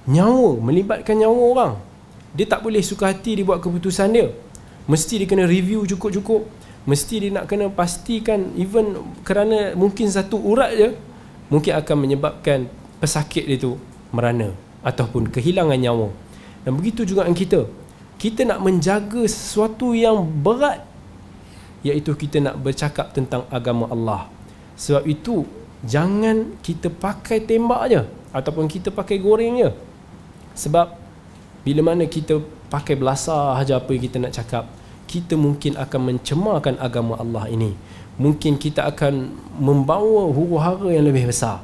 [0.05, 1.75] nyawa melibatkan nyawa orang.
[2.37, 4.29] Dia tak boleh suka hati dia buat keputusan dia.
[4.85, 6.45] Mesti dia kena review cukup-cukup.
[6.85, 10.89] Mesti dia nak kena pastikan even kerana mungkin satu urat je
[11.49, 12.69] mungkin akan menyebabkan
[12.99, 13.79] pesakit dia tu
[14.15, 16.09] merana ataupun kehilangan nyawa.
[16.63, 17.61] Dan begitu juga dengan kita.
[18.19, 20.83] Kita nak menjaga sesuatu yang berat
[21.87, 24.27] iaitu kita nak bercakap tentang agama Allah.
[24.75, 25.47] Sebab itu
[25.87, 28.03] jangan kita pakai tembak je
[28.35, 29.71] ataupun kita pakai goreng je
[30.59, 30.99] sebab
[31.63, 34.65] bila mana kita pakai belasah aja apa yang kita nak cakap
[35.09, 37.73] kita mungkin akan mencemarkan agama Allah ini.
[38.19, 41.63] Mungkin kita akan membawa huru-hara yang lebih besar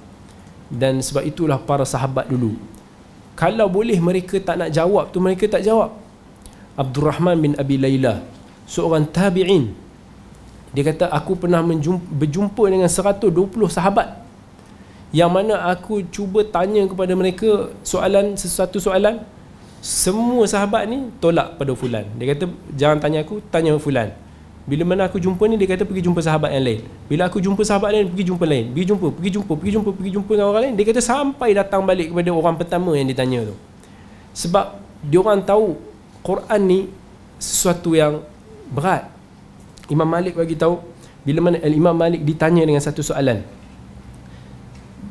[0.74, 2.58] dan sebab itulah para sahabat dulu.
[3.34, 5.94] Kalau boleh mereka tak nak jawab tu mereka tak jawab.
[6.74, 8.22] Abdul bin Abi Layla
[8.66, 9.70] seorang tabi'in.
[10.74, 13.30] Dia kata aku pernah menjumpa, berjumpa dengan 120
[13.70, 14.26] sahabat.
[15.14, 19.22] Yang mana aku cuba tanya kepada mereka soalan sesuatu soalan
[19.78, 22.02] semua sahabat ni tolak pada fulan.
[22.18, 24.10] Dia kata jangan tanya aku tanya fulan
[24.64, 26.80] bila mana aku jumpa ni dia kata pergi jumpa sahabat yang lain.
[27.04, 28.72] Bila aku jumpa sahabat lain pergi jumpa lain.
[28.72, 31.84] Pergi jumpa pergi jumpa pergi jumpa pergi jumpa dengan orang lain dia kata sampai datang
[31.84, 33.54] balik kepada orang pertama yang ditanya tu.
[34.32, 35.76] Sebab dia orang tahu
[36.24, 36.80] Quran ni
[37.36, 38.24] sesuatu yang
[38.72, 39.04] berat.
[39.92, 40.80] Imam Malik bagi tahu
[41.28, 43.44] bila mana Imam Malik ditanya dengan satu soalan.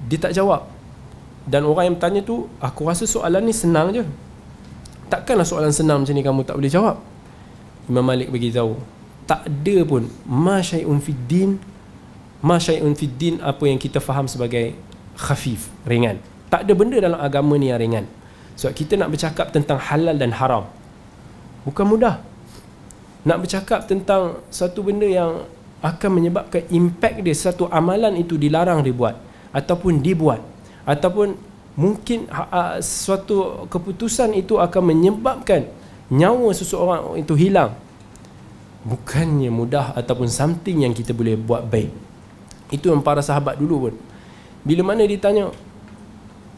[0.10, 0.66] Dia tak jawab.
[1.46, 4.02] Dan orang yang bertanya tu aku rasa soalan ni senang je.
[5.14, 6.98] Takkanlah soalan senang macam ni kamu tak boleh jawab.
[7.86, 8.74] Imam Malik bagi tahu
[9.24, 11.52] tak ada pun ma syai'un fid din.
[12.44, 14.76] Ma syai'un fid din apa yang kita faham sebagai
[15.16, 16.20] khafif ringan.
[16.52, 18.06] Tak ada benda dalam agama ni yang ringan.
[18.60, 20.70] Sebab kita nak bercakap tentang halal dan haram.
[21.66, 22.22] Bukan mudah.
[23.24, 25.48] Nak bercakap tentang satu benda yang
[25.84, 29.20] akan menyebabkan impact dia satu amalan itu dilarang dibuat
[29.52, 30.40] ataupun dibuat
[30.88, 31.36] ataupun
[31.76, 35.68] mungkin uh, suatu keputusan itu akan menyebabkan
[36.08, 37.76] nyawa seseorang itu hilang
[38.84, 41.92] bukannya mudah ataupun something yang kita boleh buat baik.
[42.70, 43.96] Itu yang para sahabat dulu pun.
[44.64, 45.52] Bila mana ditanya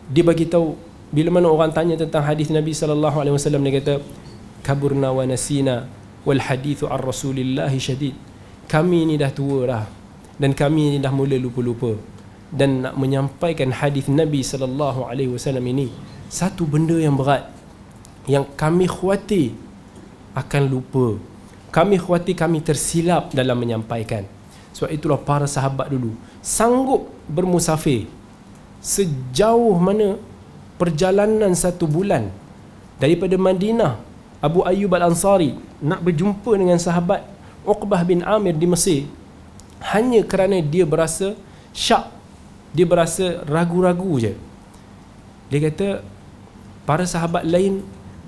[0.10, 0.78] dia bagi tahu
[1.10, 3.94] bila mana orang tanya tentang hadis Nabi sallallahu alaihi wasallam dia kata
[4.66, 5.90] kaburna wa nasina
[6.26, 8.18] wal hadithu ar rasulillah syadid.
[8.66, 9.86] Kami ni dah tua dah
[10.42, 11.96] dan kami ni dah mula lupa-lupa
[12.50, 15.90] dan nak menyampaikan hadis Nabi sallallahu alaihi wasallam ini
[16.30, 17.48] satu benda yang berat
[18.26, 19.54] yang kami khuati
[20.34, 21.16] akan lupa
[21.76, 24.24] kami khuati kami tersilap dalam menyampaikan.
[24.72, 28.08] Sebab itulah para sahabat dulu sanggup bermusafir
[28.80, 30.20] sejauh mana
[30.80, 32.28] perjalanan satu bulan
[33.00, 34.00] daripada Madinah
[34.44, 37.24] Abu Ayyub Al-Ansari nak berjumpa dengan sahabat
[37.64, 39.08] Uqbah bin Amir di Mesir.
[39.80, 41.36] Hanya kerana dia berasa
[41.76, 42.12] syak
[42.76, 44.36] dia berasa ragu-ragu je.
[45.48, 46.04] Dia kata
[46.84, 47.84] para sahabat lain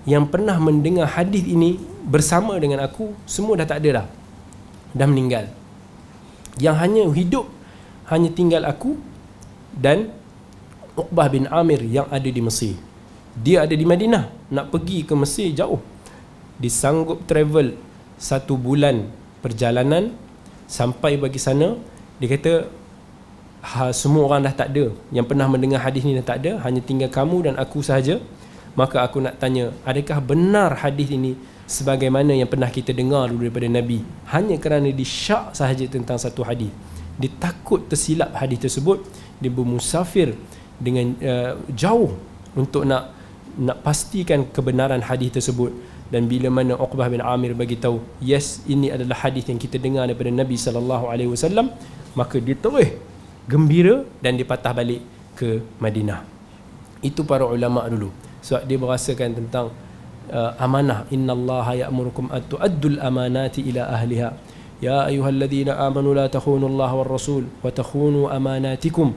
[0.07, 1.75] yang pernah mendengar hadis ini
[2.07, 4.07] bersama dengan aku semua dah tak ada dah.
[4.95, 5.51] Dah meninggal.
[6.57, 7.45] Yang hanya hidup
[8.07, 8.95] hanya tinggal aku
[9.75, 10.09] dan
[10.97, 12.73] Uqbah bin Amir yang ada di Mesir.
[13.37, 15.77] Dia ada di Madinah nak pergi ke Mesir jauh.
[16.57, 17.77] Disanggup travel
[18.17, 19.05] satu bulan
[19.45, 20.15] perjalanan
[20.65, 21.77] sampai bagi sana.
[22.17, 22.53] Dia kata
[23.61, 24.89] ha, semua orang dah tak ada.
[25.13, 26.57] Yang pernah mendengar hadis ni dah tak ada.
[26.65, 28.17] Hanya tinggal kamu dan aku sahaja.
[28.73, 31.37] Maka aku nak tanya adakah benar hadis ini
[31.67, 34.01] sebagaimana yang pernah kita dengar dulu daripada Nabi
[34.31, 36.71] hanya kerana disyak sahaja tentang satu hadis
[37.19, 39.03] dia takut tersilap hadis tersebut
[39.37, 40.33] dia bermusafir
[40.79, 42.15] dengan uh, jauh
[42.55, 43.13] untuk nak
[43.57, 45.73] nak pastikan kebenaran hadis tersebut
[46.07, 50.07] dan bila mana Uqbah bin Amir bagi tahu yes ini adalah hadis yang kita dengar
[50.07, 51.73] daripada Nabi sallallahu alaihi wasallam
[52.15, 52.95] maka dia terus
[53.47, 55.01] gembira dan dia patah balik
[55.39, 56.25] ke Madinah.
[56.99, 58.11] Itu para ulama dulu.
[58.43, 59.65] Sebab dia merasakan tentang
[60.31, 61.07] uh, amanah.
[61.11, 64.29] Inna Allah ya'murukum an tu'addul amanati ila ahliha.
[64.77, 69.13] Ya ayyuhalladzina amanu la takhunu Allah war rasul wa takhunu amanatikum.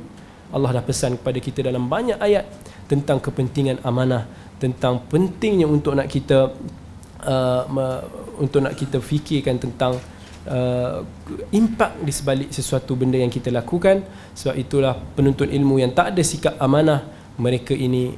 [0.50, 2.48] Allah dah pesan kepada kita dalam banyak ayat
[2.90, 4.26] tentang kepentingan amanah,
[4.58, 6.50] tentang pentingnya untuk nak kita
[7.22, 7.62] uh,
[8.40, 9.94] untuk nak kita fikirkan tentang
[10.48, 11.04] uh,
[11.52, 14.02] impak di sebalik sesuatu benda yang kita lakukan
[14.32, 17.04] sebab itulah penuntut ilmu yang tak ada sikap amanah
[17.36, 18.16] mereka ini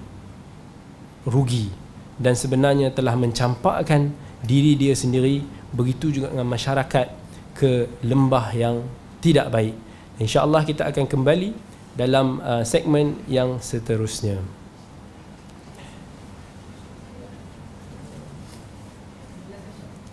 [1.26, 1.81] rugi
[2.22, 4.14] dan sebenarnya telah mencampakkan
[4.46, 5.42] diri dia sendiri
[5.74, 7.10] begitu juga dengan masyarakat
[7.58, 8.86] ke lembah yang
[9.18, 9.74] tidak baik
[10.22, 11.50] insyaallah kita akan kembali
[11.98, 14.38] dalam uh, segmen yang seterusnya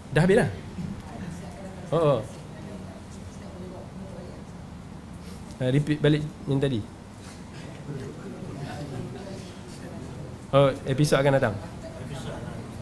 [0.10, 0.49] dah habis dah
[1.89, 2.22] Oh, oh.
[5.57, 6.86] Uh, repeat balik yang tadi.
[10.53, 11.57] Oh, episod akan datang.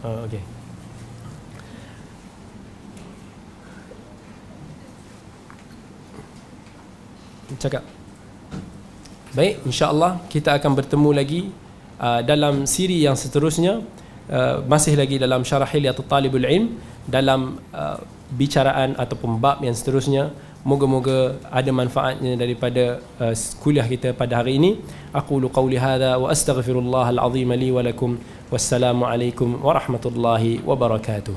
[0.06, 0.42] Oh, okey.
[7.58, 7.82] Cakap.
[9.34, 11.40] Baik, insya-Allah kita akan bertemu lagi
[11.98, 13.82] uh, dalam siri yang seterusnya
[14.30, 16.78] uh, masih lagi dalam syarah Hilyatul Talibul Ilm
[17.08, 17.98] dalam uh,
[18.30, 20.30] bicaraan ataupun bab yang seterusnya
[20.68, 23.32] moga-moga ada manfaatnya daripada uh,
[23.64, 24.76] kuliah kita pada hari ini.
[25.16, 28.20] Aku lu qauli hadza wa astaghfirullah alazim li wa lakum.
[28.48, 31.36] Wassalamu alaikum warahmatullahi wabarakatuh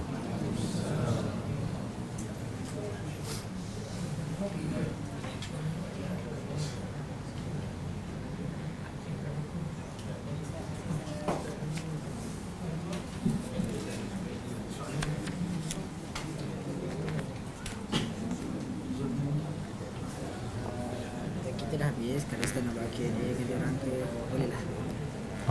[21.71, 23.91] Kita dah habis Kalau kita nak buat Q&A ke dia orang ke
[24.31, 24.61] Boleh lah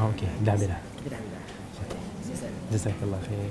[0.00, 1.40] oh, okey dah habis dah Kita dah habis dah
[2.24, 3.50] Selesai jazakallah khair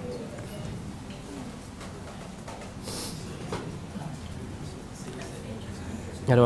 [6.29, 6.45] ada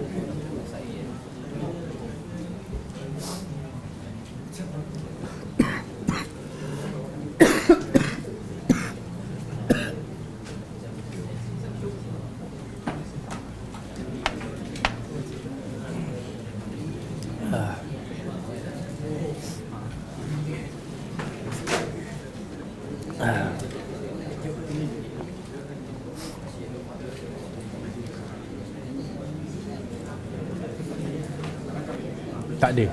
[32.71, 32.87] ada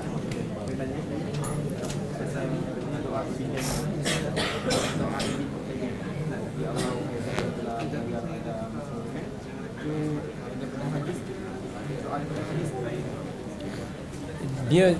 [14.69, 14.93] dia?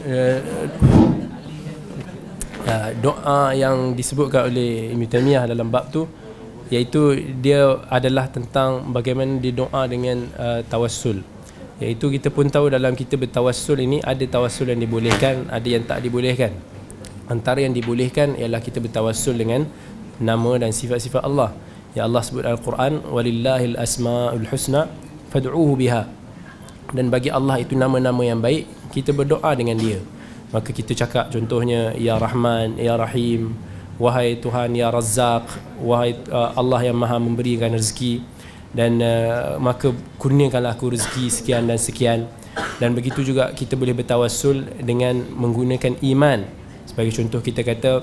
[0.00, 0.40] Uh,
[2.64, 6.08] uh, doa yang disebutkan oleh Ibn Taymiyah dalam bab tu
[6.72, 11.20] iaitu dia adalah tentang bagaimana dia doa dengan uh, tawassul
[11.80, 16.04] iaitu kita pun tahu dalam kita bertawassul ini ada tawassul yang dibolehkan ada yang tak
[16.04, 16.52] dibolehkan.
[17.26, 19.64] Antara yang dibolehkan ialah kita bertawassul dengan
[20.20, 21.56] nama dan sifat-sifat Allah.
[21.96, 24.92] Ya Allah sebut dalam Al-Quran walillahil asmaul husna
[25.32, 26.06] fad'uhu biha.
[26.92, 29.98] Dan bagi Allah itu nama-nama yang baik kita berdoa dengan dia.
[30.50, 33.54] Maka kita cakap contohnya ya Rahman ya Rahim
[34.00, 35.44] wahai Tuhan ya Razzaq
[35.84, 38.24] wahai uh, Allah yang Maha memberikan rezeki
[38.70, 42.20] dan uh, maka kurniakanlah aku rezeki sekian dan sekian.
[42.82, 46.46] Dan begitu juga kita boleh bertawassul dengan menggunakan iman.
[46.86, 48.02] Sebagai contoh kita kata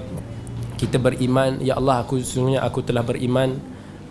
[0.78, 3.59] kita beriman ya Allah aku sesungguhnya aku telah beriman.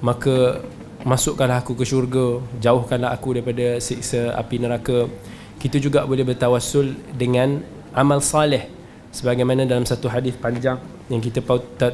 [0.05, 0.61] Maka
[1.09, 5.09] masukkanlah aku ke syurga jauhkanlah aku daripada siksa api neraka.
[5.57, 7.65] Kita juga boleh bertawassul dengan
[7.97, 8.69] amal saleh.
[9.13, 10.77] Sebagaimana dalam satu hadis panjang
[11.09, 11.41] yang kita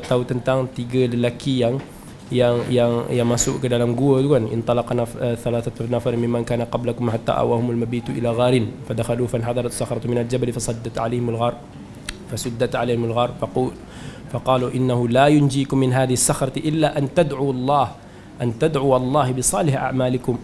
[0.02, 1.78] tahu tentang tiga lelaki yang
[2.31, 5.07] yang yang yang masuk ke dalam gua tu kan intalaqana
[5.39, 10.51] thalathatu nafar mimman kana qablakum hatta awahumul mabitu ila gharin fadakhalu fanhadarat sakhratu min al-jabal
[10.51, 11.55] fasaddat alaihim al-ghar
[12.27, 13.71] fasuddat alaihim al-ghar faqul
[14.27, 17.87] فقالوا إنه لا ينجيكم من هذه الصخرة إلا أن تدعوا الله
[18.43, 20.35] أن تدعوا الله بصالح أعمالكم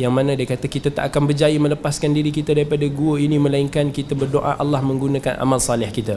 [0.00, 3.92] yang mana dia kata kita tak akan berjaya melepaskan diri kita daripada gua ini melainkan
[3.92, 6.16] kita berdoa Allah menggunakan amal salih kita.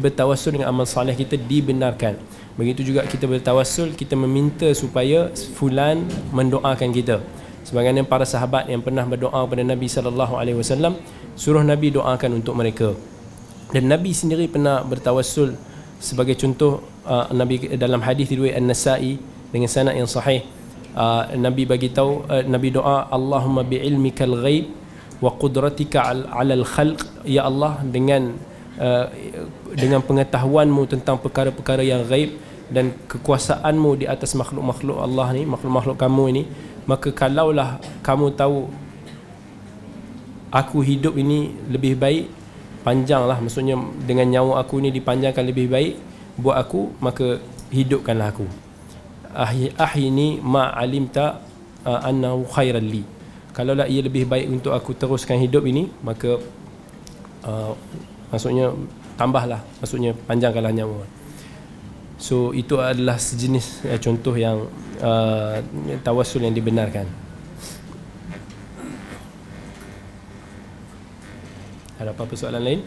[0.00, 2.16] Bertawassul dengan amal salih kita dibenarkan.
[2.56, 7.20] Begitu juga kita bertawassul kita meminta supaya fulan mendoakan kita.
[7.62, 10.98] Sebagaimana para sahabat yang pernah berdoa kepada Nabi sallallahu alaihi wasallam
[11.38, 12.92] suruh Nabi doakan untuk mereka.
[13.72, 15.56] Dan Nabi sendiri pernah bertawassul
[16.02, 19.16] sebagai contoh uh, Nabi dalam hadis riwayat An-Nasa'i
[19.54, 20.44] dengan sanad yang sahih
[20.98, 24.68] uh, Nabi bagi tahu uh, Nabi doa Allahumma bi ilmikal ghaib
[25.22, 28.34] wa qudratika ala al khalq ya Allah dengan
[28.78, 29.06] uh,
[29.72, 32.36] dengan pengetahuanmu tentang perkara-perkara yang ghaib
[32.72, 36.42] dan kekuasaanmu di atas makhluk-makhluk Allah ni makhluk-makhluk kamu ini
[36.88, 38.70] maka kalaulah kamu tahu
[40.52, 42.28] aku hidup ini lebih baik
[42.84, 43.38] panjanglah.
[43.40, 45.94] Maksudnya dengan nyawa aku ni dipanjangkan lebih baik
[46.36, 47.40] buat aku maka
[47.72, 48.46] hidupkanlah aku.
[49.32, 51.40] Ahyi ahyini ma alimta
[51.88, 53.02] uh, annahu khairan li.
[53.56, 56.36] Kalau lah ia lebih baik untuk aku teruskan hidup ini maka
[57.48, 57.72] uh,
[58.32, 58.72] maksudnya
[59.20, 59.60] tambahlah.
[59.78, 61.04] Maksudnya panjangkanlah nyawa.
[62.16, 64.66] So itu adalah sejenis uh, contoh yang
[65.04, 65.60] uh,
[66.00, 67.04] tawassul yang dibenarkan.
[72.00, 72.80] Ada apa-apa soalan lain?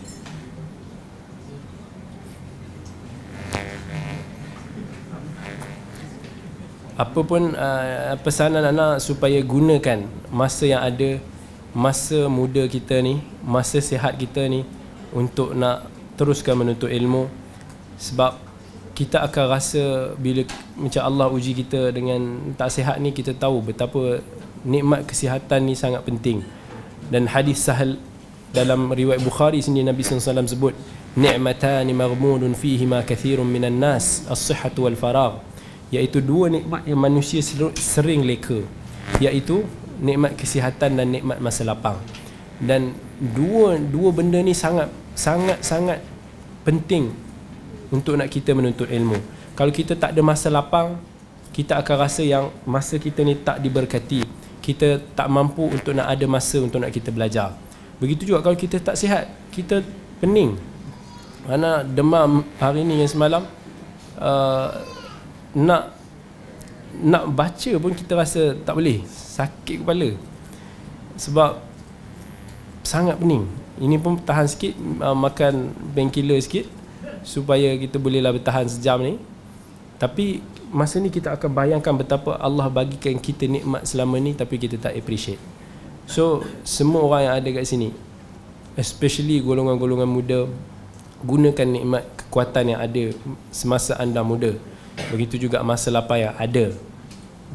[6.95, 11.19] Apa pun uh, pesanan anak supaya gunakan masa yang ada
[11.75, 14.63] masa muda kita ni, masa sihat kita ni
[15.15, 15.87] untuk nak
[16.19, 17.31] teruskan menuntut ilmu.
[17.95, 18.35] Sebab
[18.95, 20.43] kita akan rasa bila
[20.75, 24.19] macam Allah uji kita dengan tak sihat ni kita tahu betapa
[24.67, 26.43] nikmat kesihatan ni sangat penting.
[27.07, 27.95] Dan hadis sahal
[28.51, 30.73] dalam riwayat Bukhari sini Nabi SAW sebut
[31.15, 35.39] ni'matani maghmunun fihi ma kathirun minan nas as-sihhatu wal faragh.
[35.91, 37.39] Iaitu dua nikmat yang manusia
[37.75, 38.63] sering leka.
[39.21, 39.63] Iaitu
[40.01, 41.99] nikmat kesihatan dan nikmat masa lapang.
[42.59, 46.03] Dan dua dua benda ni sangat sangat sangat
[46.67, 47.13] penting
[47.93, 49.15] untuk nak kita menuntut ilmu.
[49.55, 50.99] Kalau kita tak ada masa lapang,
[51.55, 54.27] kita akan rasa yang masa kita ni tak diberkati.
[54.59, 57.55] Kita tak mampu untuk nak ada masa untuk nak kita belajar.
[58.01, 59.79] Begitu juga kalau kita tak sihat, kita
[60.19, 60.59] pening.
[61.47, 63.45] Mana demam hari ni yang semalam
[64.19, 64.69] uh,
[65.55, 65.93] nak
[66.99, 70.17] nak baca pun kita rasa tak boleh, sakit kepala.
[71.15, 71.63] Sebab
[72.85, 73.49] sangat pening.
[73.81, 74.71] Ini pun tahan sikit
[75.03, 76.69] uh, makan painkiller sikit
[77.25, 79.17] supaya kita bolehlah bertahan sejam ni.
[79.99, 80.39] Tapi
[80.69, 84.93] masa ni kita akan bayangkan betapa Allah bagikan kita nikmat selama ni tapi kita tak
[84.95, 85.41] appreciate.
[86.05, 87.89] So semua orang yang ada kat sini
[88.75, 90.39] especially golongan-golongan muda
[91.23, 93.03] gunakan nikmat kekuatan yang ada
[93.49, 94.53] semasa anda muda.
[95.11, 96.71] Begitu juga masa lapar yang ada.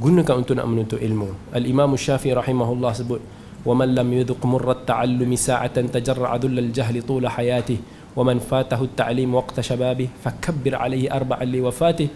[0.01, 1.37] Gunakan untuk nak menuntut ilmu.
[1.53, 3.21] Al-imam syafi'i rahimahullah sebut
[3.66, 9.28] wa man lam yudhuq murrat ta'allumi sa'atan tajarra'a dhullal jahli tula hayatihi ومن فاته التعليم
[9.28, 12.08] وقت شبابه فكبر عليه أربعا لوفاته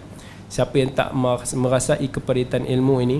[0.49, 1.11] siapa yang tak
[1.53, 3.17] merasai keperitan ilmu ini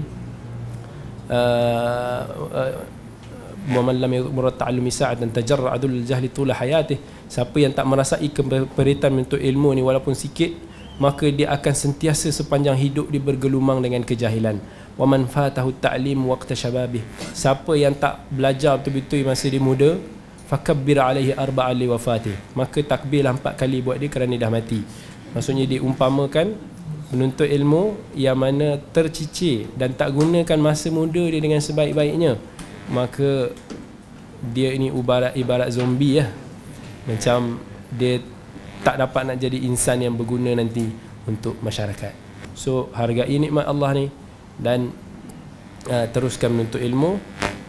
[3.70, 6.98] ومن لم يمر التعلم ساعة تجرع ذل الجهل طول حياته
[7.30, 10.50] siapa yang tak merasai keperitan untuk ilmu ini walaupun sikit
[10.98, 14.58] maka dia akan sentiasa sepanjang hidup dia bergelumang dengan kejahilan
[14.95, 17.03] wa man fatahu ta'lim waqta shababi.
[17.35, 19.99] siapa yang tak belajar betul-betul masa dia muda
[20.47, 24.81] fakabbir alaihi arba'a li wafati maka takbirlah empat kali buat dia kerana dia dah mati.
[25.35, 26.55] Maksudnya diumpamakan
[27.11, 32.39] menuntut ilmu yang mana tercicir dan tak gunakan masa muda dia dengan sebaik-baiknya.
[32.91, 33.51] Maka
[34.55, 36.31] dia ini ibarat ibarat zombie lah.
[37.11, 37.59] Macam
[37.91, 38.23] dia
[38.87, 40.87] tak dapat nak jadi insan yang berguna nanti
[41.27, 42.13] untuk masyarakat.
[42.55, 44.07] So hargai nikmat Allah ni
[44.59, 44.93] dan
[45.89, 47.19] uh, teruskan menuntut ilmu.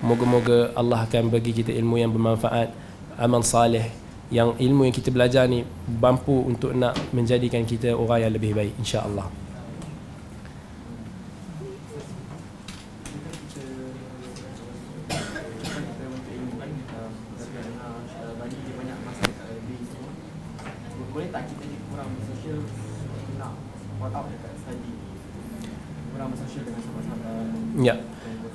[0.06, 2.70] Moga-moga Allah akan bagi kita ilmu yang bermanfaat
[3.16, 3.88] Amal salih.
[4.34, 5.62] Yang ilmu yang kita belajar ni
[6.02, 9.45] Mampu untuk nak menjadikan kita orang yang lebih baik InsyaAllah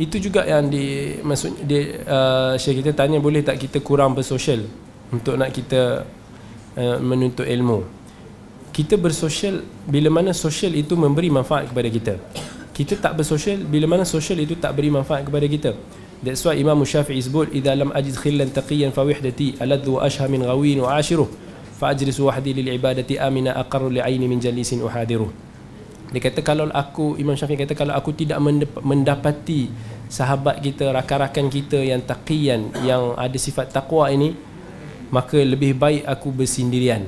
[0.00, 4.64] itu juga yang di maksud dia uh, Syekh kita tanya boleh tak kita kurang bersosial
[5.12, 6.08] untuk nak kita
[6.80, 7.84] uh, menuntut ilmu?
[8.72, 12.14] Kita bersosial bila mana sosial itu memberi manfaat kepada kita.
[12.72, 15.76] Kita tak bersosial bila mana sosial itu tak beri manfaat kepada kita.
[16.24, 20.40] That's why Imam Syafi'i sebut idza lam ajid khillan taqiyan fa wahdati aladhu ashha min
[20.40, 21.28] ghawin wa ashiru
[21.76, 25.28] fa ajlis wahdi lil ibadati amina aqarru li aini min jalisin uhadiru
[26.10, 28.42] dia kata kalau aku Imam Syafi'i kata kalau aku tidak
[28.82, 29.70] mendapati
[30.10, 34.34] sahabat kita, rakan-rakan kita yang taqiyan, yang ada sifat takwa ini,
[35.14, 37.06] maka lebih baik aku bersendirian.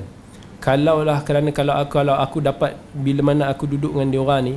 [0.63, 4.55] Kalaulah kerana kalau aku kalau aku dapat bila mana aku duduk dengan dia ni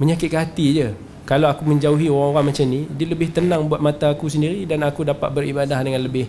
[0.00, 0.88] menyakitkan hati je.
[1.28, 5.04] Kalau aku menjauhi orang-orang macam ni, dia lebih tenang buat mata aku sendiri dan aku
[5.04, 6.24] dapat beribadah dengan lebih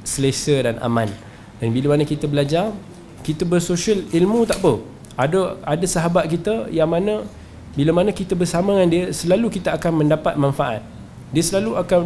[0.00, 1.12] selesa dan aman.
[1.60, 2.72] Dan bila mana kita belajar,
[3.20, 4.80] kita bersosial ilmu tak apa
[5.20, 7.28] ada ada sahabat kita yang mana
[7.74, 10.82] bila mana kita bersama dengan dia selalu kita akan mendapat manfaat.
[11.30, 12.00] Dia selalu akan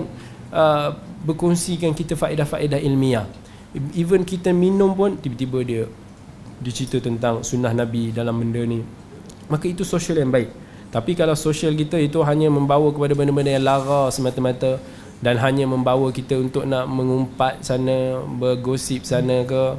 [0.53, 0.89] uh,
[1.25, 3.25] berkongsikan kita faedah-faedah ilmiah.
[3.97, 5.83] Even kita minum pun tiba-tiba dia
[6.61, 8.85] dia cerita tentang sunnah Nabi dalam benda ni.
[9.49, 10.53] Maka itu sosial yang baik.
[10.93, 14.79] Tapi kalau sosial kita itu hanya membawa kepada benda-benda yang lara semata-mata
[15.25, 19.75] dan hanya membawa kita untuk nak mengumpat sana bergosip sana ke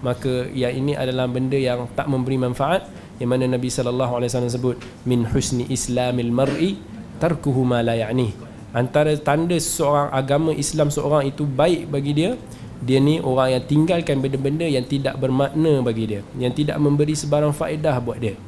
[0.00, 2.88] maka yang ini adalah benda yang tak memberi manfaat
[3.20, 6.80] yang mana Nabi sallallahu alaihi wasallam sebut min husni islamil mar'i
[7.20, 8.32] tarkuhu ma la ya'ni.
[8.72, 12.38] Antara tanda seorang agama Islam seorang itu baik bagi dia
[12.80, 17.52] dia ni orang yang tinggalkan benda-benda yang tidak bermakna bagi dia yang tidak memberi sebarang
[17.52, 18.38] faedah buat dia.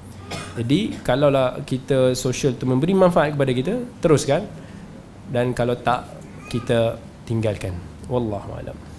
[0.57, 4.49] Jadi kalaulah kita sosial tu memberi manfaat kepada kita teruskan.
[5.33, 6.09] Dan kalau tak
[6.53, 7.73] kita tinggalkan.
[8.09, 8.92] Wallahu alam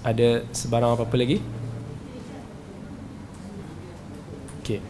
[0.00, 1.38] ada sebarang apa-apa lagi?
[4.60, 4.80] Okey.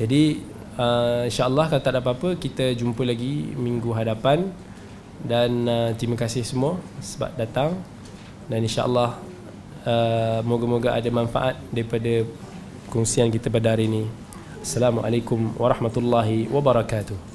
[0.00, 0.22] Jadi
[0.76, 4.48] uh, insya-Allah kalau tak ada apa-apa kita jumpa lagi minggu hadapan
[5.24, 7.76] dan uh, terima kasih semua sebab datang
[8.48, 9.20] dan insya-Allah
[9.84, 12.24] uh, moga-moga ada manfaat daripada
[12.88, 14.04] kongsian kita pada hari ini.
[14.60, 17.29] Assalamualaikum warahmatullahi wabarakatuh.